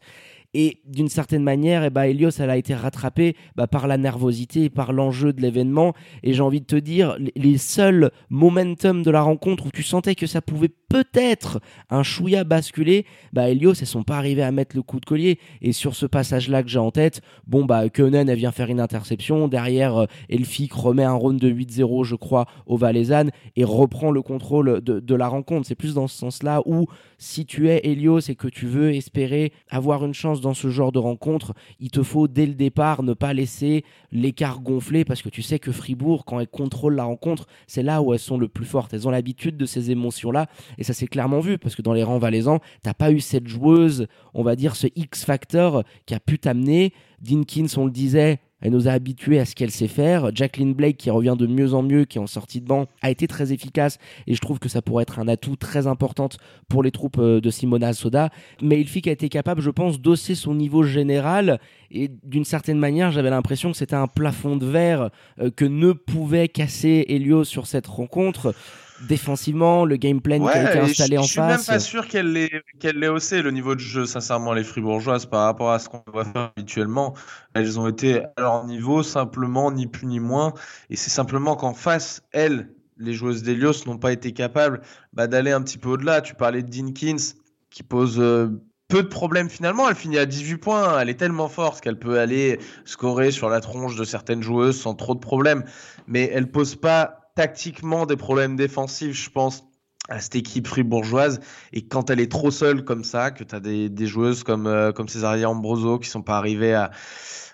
Et 0.59 0.81
d'une 0.87 1.07
certaine 1.07 1.43
manière, 1.43 1.83
eh 1.83 1.91
ben, 1.91 2.05
elle 2.05 2.49
a 2.49 2.57
été 2.57 2.73
rattrapée 2.73 3.35
bah, 3.55 3.67
par 3.67 3.85
la 3.85 3.95
nervosité 3.95 4.71
par 4.71 4.91
l'enjeu 4.91 5.31
de 5.31 5.39
l'événement. 5.39 5.93
Et 6.23 6.33
j'ai 6.33 6.41
envie 6.41 6.61
de 6.61 6.65
te 6.65 6.75
dire, 6.75 7.15
les 7.35 7.59
seuls 7.59 8.09
momentum 8.31 9.03
de 9.03 9.11
la 9.11 9.21
rencontre 9.21 9.67
où 9.67 9.69
tu 9.71 9.83
sentais 9.83 10.15
que 10.15 10.25
ça 10.25 10.41
pouvait 10.41 10.71
peut-être 10.89 11.59
un 11.91 12.01
chouïa 12.01 12.43
basculer, 12.43 13.05
bah 13.33 13.49
Elios, 13.49 13.73
elles 13.73 13.85
sont 13.85 14.03
pas 14.03 14.17
arrivées 14.17 14.41
à 14.41 14.51
mettre 14.51 14.75
le 14.75 14.81
coup 14.81 14.99
de 14.99 15.05
collier. 15.05 15.37
Et 15.61 15.73
sur 15.73 15.95
ce 15.95 16.07
passage-là 16.07 16.63
que 16.63 16.69
j'ai 16.69 16.79
en 16.79 16.89
tête, 16.89 17.21
bon, 17.45 17.65
bah, 17.65 17.83
elle 17.85 18.35
vient 18.35 18.51
faire 18.51 18.69
une 18.69 18.79
interception. 18.79 19.47
Derrière, 19.47 19.97
euh, 19.97 20.05
Elfic 20.27 20.73
remet 20.73 21.03
un 21.03 21.13
round 21.13 21.39
de 21.39 21.49
8-0, 21.49 22.03
je 22.03 22.15
crois, 22.15 22.47
au 22.65 22.77
Valaisan 22.77 23.27
et 23.55 23.63
reprend 23.63 24.09
le 24.09 24.23
contrôle 24.23 24.81
de, 24.81 25.15
la 25.15 25.27
rencontre. 25.27 25.67
C'est 25.67 25.75
plus 25.75 25.93
dans 25.93 26.07
ce 26.07 26.17
sens-là 26.17 26.61
où, 26.65 26.87
si 27.19 27.45
tu 27.45 27.69
es 27.69 27.81
Elios 27.83 28.19
et 28.19 28.35
que 28.35 28.47
tu 28.47 28.65
veux 28.65 28.93
espérer 28.93 29.51
avoir 29.69 30.03
une 30.03 30.13
chance 30.13 30.41
dans 30.41 30.46
ce 30.53 30.69
genre 30.69 30.91
de 30.91 30.99
rencontre, 30.99 31.53
il 31.79 31.91
te 31.91 32.03
faut 32.03 32.27
dès 32.27 32.45
le 32.45 32.53
départ 32.53 33.03
ne 33.03 33.13
pas 33.13 33.33
laisser 33.33 33.83
l'écart 34.11 34.61
gonfler 34.61 35.05
parce 35.05 35.21
que 35.21 35.29
tu 35.29 35.41
sais 35.41 35.59
que 35.59 35.71
Fribourg, 35.71 36.25
quand 36.25 36.39
elles 36.39 36.47
contrôlent 36.47 36.95
la 36.95 37.03
rencontre, 37.03 37.47
c'est 37.67 37.83
là 37.83 38.01
où 38.01 38.13
elles 38.13 38.19
sont 38.19 38.37
le 38.37 38.47
plus 38.47 38.65
fortes. 38.65 38.93
Elles 38.93 39.07
ont 39.07 39.11
l'habitude 39.11 39.57
de 39.57 39.65
ces 39.65 39.91
émotions-là 39.91 40.47
et 40.77 40.83
ça 40.83 40.93
s'est 40.93 41.07
clairement 41.07 41.39
vu 41.39 41.57
parce 41.57 41.75
que 41.75 41.81
dans 41.81 41.93
les 41.93 42.03
rangs 42.03 42.19
valaisans, 42.19 42.59
t'as 42.83 42.93
pas 42.93 43.11
eu 43.11 43.19
cette 43.19 43.47
joueuse, 43.47 44.07
on 44.33 44.43
va 44.43 44.55
dire 44.55 44.75
ce 44.75 44.87
X-factor 44.95 45.83
qui 46.05 46.13
a 46.13 46.19
pu 46.19 46.39
t'amener. 46.39 46.93
Dinkins, 47.21 47.65
on 47.77 47.85
le 47.85 47.91
disait, 47.91 48.39
elle 48.61 48.71
nous 48.71 48.87
a 48.87 48.91
habitués 48.91 49.39
à 49.39 49.45
ce 49.45 49.55
qu'elle 49.55 49.71
sait 49.71 49.87
faire. 49.87 50.31
Jacqueline 50.33 50.73
Blake, 50.73 50.97
qui 50.97 51.09
revient 51.09 51.35
de 51.37 51.47
mieux 51.47 51.73
en 51.73 51.83
mieux, 51.83 52.05
qui 52.05 52.17
est 52.17 52.21
en 52.21 52.27
sortie 52.27 52.61
de 52.61 52.65
banc, 52.65 52.87
a 53.01 53.11
été 53.11 53.27
très 53.27 53.53
efficace 53.53 53.99
et 54.25 54.33
je 54.33 54.41
trouve 54.41 54.59
que 54.59 54.69
ça 54.69 54.81
pourrait 54.81 55.03
être 55.03 55.19
un 55.19 55.27
atout 55.27 55.55
très 55.55 55.87
important 55.87 56.29
pour 56.67 56.83
les 56.83 56.91
troupes 56.91 57.19
euh, 57.19 57.39
de 57.39 57.49
Simona 57.49 57.93
Soda. 57.93 58.29
Mais 58.61 58.79
Ilfik 58.81 59.07
a 59.07 59.11
été 59.11 59.29
capable, 59.29 59.61
je 59.61 59.69
pense, 59.69 60.01
d'osser 60.01 60.35
son 60.35 60.55
niveau 60.55 60.83
général 60.83 61.59
et 61.91 62.09
d'une 62.23 62.45
certaine 62.45 62.79
manière, 62.79 63.11
j'avais 63.11 63.29
l'impression 63.29 63.71
que 63.71 63.77
c'était 63.77 63.95
un 63.95 64.07
plafond 64.07 64.57
de 64.57 64.65
verre 64.65 65.09
euh, 65.39 65.51
que 65.51 65.65
ne 65.65 65.91
pouvait 65.91 66.47
casser 66.47 67.05
Helios 67.09 67.45
sur 67.45 67.67
cette 67.67 67.87
rencontre 67.87 68.53
défensivement, 69.01 69.85
le 69.85 69.95
game 69.95 70.21
plan 70.21 70.39
qui 70.39 70.49
a 70.49 70.69
été 70.69 70.79
installé 70.79 71.17
en 71.17 71.21
face. 71.21 71.27
Je 71.27 71.31
suis 71.31 71.41
même 71.41 71.65
pas 71.65 71.79
sûr 71.79 72.07
qu'elle 72.07 72.33
l'ait 72.33 72.63
qu'elle 72.79 73.03
haussé 73.05 73.41
le 73.41 73.51
niveau 73.51 73.75
de 73.75 73.79
jeu, 73.79 74.05
sincèrement, 74.05 74.53
les 74.53 74.63
Fribourgeoises 74.63 75.25
par 75.25 75.45
rapport 75.45 75.71
à 75.71 75.79
ce 75.79 75.89
qu'on 75.89 76.03
voit 76.11 76.25
faire 76.25 76.51
habituellement. 76.55 77.13
Elles 77.53 77.79
ont 77.79 77.87
été 77.87 78.23
à 78.37 78.41
leur 78.41 78.65
niveau, 78.65 79.03
simplement, 79.03 79.71
ni 79.71 79.87
plus 79.87 80.07
ni 80.07 80.19
moins. 80.19 80.53
Et 80.89 80.95
c'est 80.95 81.09
simplement 81.09 81.55
qu'en 81.55 81.73
face, 81.73 82.21
elles, 82.31 82.69
les 82.97 83.13
joueuses 83.13 83.43
d'Elios, 83.43 83.85
n'ont 83.85 83.97
pas 83.97 84.11
été 84.11 84.31
capables 84.31 84.81
bah, 85.13 85.27
d'aller 85.27 85.51
un 85.51 85.61
petit 85.61 85.77
peu 85.77 85.89
au-delà. 85.89 86.21
Tu 86.21 86.35
parlais 86.35 86.63
de 86.63 86.69
Dinkins, 86.69 87.33
qui 87.69 87.83
pose 87.83 88.19
euh, 88.19 88.49
peu 88.87 89.03
de 89.03 89.07
problèmes 89.07 89.49
finalement. 89.49 89.89
Elle 89.89 89.95
finit 89.95 90.17
à 90.17 90.25
18 90.25 90.57
points. 90.57 90.99
Elle 90.99 91.09
est 91.09 91.19
tellement 91.19 91.49
forte 91.49 91.81
qu'elle 91.81 91.99
peut 91.99 92.19
aller 92.19 92.59
scorer 92.85 93.31
sur 93.31 93.49
la 93.49 93.61
tronche 93.61 93.95
de 93.95 94.03
certaines 94.03 94.41
joueuses 94.41 94.79
sans 94.79 94.95
trop 94.95 95.13
de 95.13 95.19
problèmes. 95.19 95.63
Mais 96.07 96.29
elle 96.33 96.49
pose 96.49 96.75
pas 96.75 97.26
tactiquement 97.37 98.07
des 98.07 98.17
problèmes 98.17 98.55
défensifs, 98.55 99.15
je 99.15 99.29
pense 99.29 99.63
à 100.09 100.19
cette 100.19 100.35
équipe 100.35 100.65
fribourgeoise 100.65 101.39
et 101.71 101.85
quand 101.85 102.09
elle 102.09 102.19
est 102.19 102.31
trop 102.31 102.49
seule 102.49 102.83
comme 102.83 103.03
ça 103.03 103.29
que 103.29 103.43
tu 103.43 103.53
as 103.53 103.59
des, 103.59 104.07
joueuses 104.07 104.43
comme 104.43 104.65
euh, 104.65 104.91
comme 104.91 105.07
Ambroso 105.45 105.99
qui 105.99 106.09
sont 106.09 106.23
pas 106.23 106.37
arrivées 106.37 106.73
à 106.73 106.89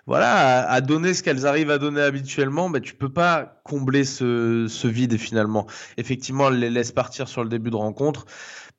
voilà 0.05 0.69
à, 0.69 0.81
donner 0.81 1.13
ce 1.13 1.21
qu'elles 1.21 1.45
arrivent 1.45 1.71
à 1.71 1.79
donner 1.79 2.01
habituellement 2.01 2.69
ben 2.69 2.79
tu 2.79 2.93
peux 2.93 3.11
pas 3.11 3.59
combler 3.63 4.05
ce, 4.05 4.87
vide 4.87 5.17
finalement 5.17 5.65
effectivement 5.97 6.47
elle 6.47 6.59
les 6.59 6.69
laisse 6.69 6.91
partir 6.91 7.27
sur 7.27 7.43
le 7.43 7.49
début 7.49 7.71
de 7.71 7.75
rencontre 7.75 8.25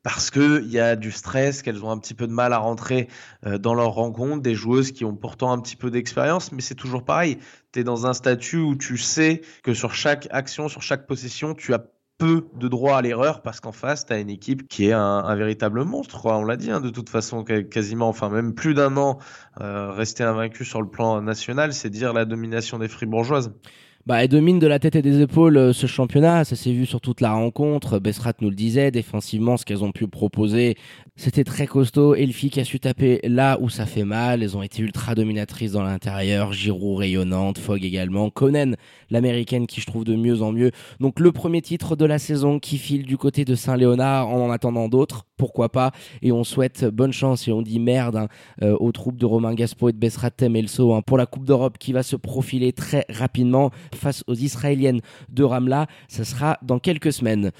parce 0.05 0.29
que 0.29 0.61
il 0.61 0.71
y 0.71 0.79
a 0.79 0.95
du 0.95 1.11
stress, 1.11 1.63
qu'elles 1.63 1.83
ont 1.83 1.89
un 1.89 1.97
petit 1.97 2.13
peu 2.13 2.27
de 2.27 2.31
mal 2.31 2.53
à 2.53 2.59
rentrer 2.59 3.07
euh, 3.47 3.57
dans 3.57 3.73
leur 3.73 3.89
rencontre, 3.89 4.43
des 4.43 4.53
joueuses 4.53 4.91
qui 4.91 5.03
ont 5.03 5.15
pourtant 5.15 5.51
un 5.51 5.59
petit 5.59 5.75
peu 5.75 5.89
d'expérience, 5.89 6.51
mais 6.51 6.61
c'est 6.61 6.75
toujours 6.75 7.03
pareil. 7.03 7.39
Tu 7.75 7.83
dans 7.83 8.07
un 8.07 8.13
statut 8.13 8.59
où 8.59 8.75
tu 8.75 8.97
sais 8.97 9.41
que 9.61 9.73
sur 9.73 9.93
chaque 9.93 10.29
action, 10.31 10.69
sur 10.69 10.81
chaque 10.81 11.07
possession, 11.07 11.53
tu 11.53 11.73
as 11.73 11.83
peu 12.17 12.47
de 12.55 12.69
droit 12.69 12.97
à 12.97 13.01
l'erreur 13.01 13.41
parce 13.41 13.59
qu'en 13.59 13.73
face, 13.73 14.05
tu 14.05 14.13
as 14.13 14.19
une 14.19 14.29
équipe 14.29 14.69
qui 14.69 14.87
est 14.87 14.93
un, 14.93 15.35
véritable 15.35 15.83
monstre, 15.83 16.25
on 16.27 16.45
l'a 16.45 16.55
dit, 16.55 16.71
hein, 16.71 16.79
de 16.79 16.89
toute 16.89 17.09
façon, 17.09 17.43
quasiment, 17.43 18.07
enfin 18.07 18.29
même 18.29 18.53
plus 18.53 18.73
d'un 18.73 18.95
an 18.95 19.19
euh, 19.59 19.91
resté 19.91 20.23
invaincu 20.23 20.63
sur 20.63 20.81
le 20.81 20.87
plan 20.87 21.21
national, 21.21 21.73
c'est 21.73 21.89
dire 21.89 22.13
la 22.13 22.23
domination 22.23 22.79
des 22.79 22.87
fribourgeoises 22.87 23.51
bah, 24.05 24.23
elle 24.23 24.29
domine 24.29 24.59
de 24.59 24.67
la 24.67 24.77
tête 24.77 24.95
et 24.95 25.01
des 25.01 25.21
épaules 25.21 25.57
euh, 25.57 25.73
ce 25.73 25.87
championnat. 25.87 26.43
Ça 26.43 26.55
s'est 26.55 26.71
vu 26.71 26.85
sur 26.85 27.01
toute 27.01 27.21
la 27.21 27.33
rencontre. 27.33 27.97
Bessrat 27.97 28.33
nous 28.39 28.49
le 28.49 28.55
disait, 28.55 28.91
défensivement, 28.91 29.57
ce 29.57 29.65
qu'elles 29.65 29.83
ont 29.83 29.91
pu 29.91 30.05
proposer, 30.07 30.75
c'était 31.15 31.43
très 31.43 31.65
costaud. 31.65 32.13
Elfie 32.13 32.51
qui 32.51 32.59
a 32.59 32.65
su 32.65 32.79
taper 32.79 33.19
là 33.23 33.57
où 33.59 33.67
ça 33.67 33.87
fait 33.87 34.03
mal. 34.03 34.43
Elles 34.43 34.55
ont 34.55 34.61
été 34.61 34.83
ultra 34.83 35.15
dominatrices 35.15 35.71
dans 35.71 35.81
l'intérieur. 35.81 36.53
Giroud 36.53 36.99
rayonnante, 36.99 37.57
Fogg 37.57 37.83
également. 37.83 38.29
Conan, 38.29 38.73
l'américaine 39.09 39.65
qui 39.65 39.81
je 39.81 39.87
trouve 39.87 40.03
de 40.03 40.15
mieux 40.15 40.43
en 40.43 40.51
mieux. 40.51 40.69
Donc 40.99 41.19
le 41.19 41.31
premier 41.31 41.63
titre 41.63 41.95
de 41.95 42.05
la 42.05 42.19
saison 42.19 42.59
qui 42.59 42.77
file 42.77 43.07
du 43.07 43.17
côté 43.17 43.43
de 43.43 43.55
Saint-Léonard 43.55 44.27
en 44.27 44.45
en 44.45 44.51
attendant 44.51 44.87
d'autres. 44.87 45.25
Pourquoi 45.37 45.69
pas 45.69 45.91
Et 46.21 46.31
on 46.31 46.43
souhaite 46.43 46.85
bonne 46.85 47.11
chance 47.11 47.47
et 47.47 47.51
on 47.51 47.61
dit 47.61 47.79
merde 47.79 48.15
hein, 48.15 48.27
euh, 48.61 48.77
aux 48.79 48.91
troupes 48.91 49.17
de 49.17 49.25
Romain 49.25 49.53
Gaspo 49.53 49.89
et 49.89 49.93
de 49.93 49.97
Bessrat 49.97 50.31
Temelso 50.31 50.93
hein, 50.93 51.01
pour 51.01 51.17
la 51.17 51.25
Coupe 51.25 51.45
d'Europe 51.45 51.77
qui 51.77 51.91
va 51.91 52.03
se 52.03 52.15
profiler 52.15 52.71
très 52.71 53.05
rapidement 53.09 53.71
face 53.93 54.23
aux 54.27 54.35
Israéliennes 54.35 55.01
de 55.29 55.43
Ramla. 55.43 55.87
Ça 56.07 56.23
sera 56.23 56.57
dans 56.61 56.79
quelques 56.79 57.11
semaines. 57.11 57.51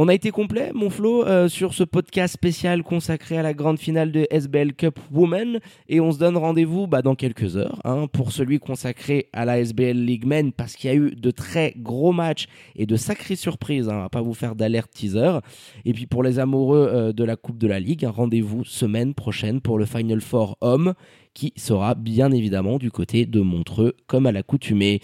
On 0.00 0.06
a 0.06 0.14
été 0.14 0.30
complet, 0.30 0.70
mon 0.76 0.90
Flo, 0.90 1.26
euh, 1.26 1.48
sur 1.48 1.74
ce 1.74 1.82
podcast 1.82 2.32
spécial 2.32 2.84
consacré 2.84 3.36
à 3.36 3.42
la 3.42 3.52
grande 3.52 3.80
finale 3.80 4.12
de 4.12 4.28
SBL 4.30 4.74
Cup 4.74 4.96
Women. 5.10 5.58
Et 5.88 5.98
on 5.98 6.12
se 6.12 6.20
donne 6.20 6.36
rendez-vous 6.36 6.86
bah, 6.86 7.02
dans 7.02 7.16
quelques 7.16 7.56
heures 7.56 7.80
hein, 7.82 8.06
pour 8.06 8.30
celui 8.30 8.60
consacré 8.60 9.28
à 9.32 9.44
la 9.44 9.58
SBL 9.58 9.96
League 9.96 10.24
Men 10.24 10.52
parce 10.52 10.76
qu'il 10.76 10.88
y 10.88 10.92
a 10.92 10.96
eu 10.96 11.16
de 11.16 11.30
très 11.32 11.74
gros 11.76 12.12
matchs 12.12 12.46
et 12.76 12.86
de 12.86 12.94
sacrées 12.94 13.34
surprises. 13.34 13.88
Hein, 13.88 13.96
on 13.96 14.02
va 14.02 14.08
pas 14.08 14.22
vous 14.22 14.34
faire 14.34 14.54
d'alerte 14.54 14.92
teaser. 14.92 15.40
Et 15.84 15.92
puis 15.92 16.06
pour 16.06 16.22
les 16.22 16.38
amoureux 16.38 16.88
euh, 16.92 17.12
de 17.12 17.24
la 17.24 17.34
Coupe 17.34 17.58
de 17.58 17.66
la 17.66 17.80
Ligue, 17.80 18.06
rendez-vous 18.08 18.62
semaine 18.64 19.14
prochaine 19.14 19.60
pour 19.60 19.80
le 19.80 19.84
Final 19.84 20.20
Four 20.20 20.58
Homme 20.60 20.94
qui 21.34 21.52
sera 21.56 21.96
bien 21.96 22.30
évidemment 22.30 22.78
du 22.78 22.92
côté 22.92 23.26
de 23.26 23.40
Montreux 23.40 23.96
comme 24.06 24.26
à 24.26 24.32
l'accoutumée. 24.32 25.00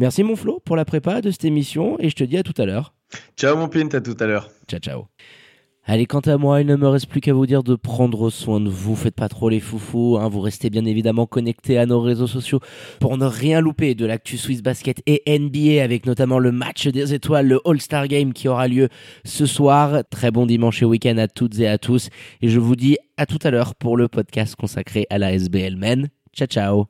Merci 0.00 0.24
mon 0.24 0.34
Flo 0.34 0.58
pour 0.64 0.74
la 0.74 0.84
prépa 0.84 1.20
de 1.20 1.30
cette 1.30 1.44
émission 1.44 2.00
et 2.00 2.10
je 2.10 2.16
te 2.16 2.24
dis 2.24 2.36
à 2.36 2.42
tout 2.42 2.60
à 2.60 2.66
l'heure. 2.66 2.94
Ciao 3.36 3.56
mon 3.56 3.68
Pint, 3.68 3.88
à 3.94 4.00
tout 4.00 4.16
à 4.20 4.26
l'heure. 4.26 4.50
Ciao 4.68 4.80
ciao. 4.80 5.06
Allez, 5.86 6.06
quant 6.06 6.20
à 6.20 6.38
moi, 6.38 6.62
il 6.62 6.66
ne 6.66 6.76
me 6.76 6.88
reste 6.88 7.08
plus 7.08 7.20
qu'à 7.20 7.34
vous 7.34 7.44
dire 7.44 7.62
de 7.62 7.74
prendre 7.74 8.30
soin 8.30 8.58
de 8.58 8.70
vous. 8.70 8.96
Faites 8.96 9.14
pas 9.14 9.28
trop 9.28 9.50
les 9.50 9.60
foufous. 9.60 10.16
Hein. 10.18 10.30
Vous 10.30 10.40
restez 10.40 10.70
bien 10.70 10.86
évidemment 10.86 11.26
connectés 11.26 11.76
à 11.76 11.84
nos 11.84 12.00
réseaux 12.00 12.26
sociaux 12.26 12.60
pour 13.00 13.18
ne 13.18 13.26
rien 13.26 13.60
louper 13.60 13.94
de 13.94 14.06
l'actu 14.06 14.38
Swiss 14.38 14.62
Basket 14.62 15.02
et 15.04 15.22
NBA 15.38 15.82
avec 15.82 16.06
notamment 16.06 16.38
le 16.38 16.52
match 16.52 16.88
des 16.88 17.12
étoiles, 17.12 17.48
le 17.48 17.60
All-Star 17.66 18.08
Game 18.08 18.32
qui 18.32 18.48
aura 18.48 18.66
lieu 18.66 18.88
ce 19.26 19.44
soir. 19.44 20.04
Très 20.08 20.30
bon 20.30 20.46
dimanche 20.46 20.80
et 20.80 20.86
week-end 20.86 21.18
à 21.18 21.28
toutes 21.28 21.58
et 21.58 21.68
à 21.68 21.76
tous. 21.76 22.08
Et 22.40 22.48
je 22.48 22.58
vous 22.58 22.76
dis 22.76 22.96
à 23.18 23.26
tout 23.26 23.38
à 23.42 23.50
l'heure 23.50 23.74
pour 23.74 23.98
le 23.98 24.08
podcast 24.08 24.56
consacré 24.56 25.06
à 25.10 25.18
la 25.18 25.34
SBL 25.34 25.76
Men. 25.76 26.08
Ciao 26.32 26.46
ciao. 26.46 26.86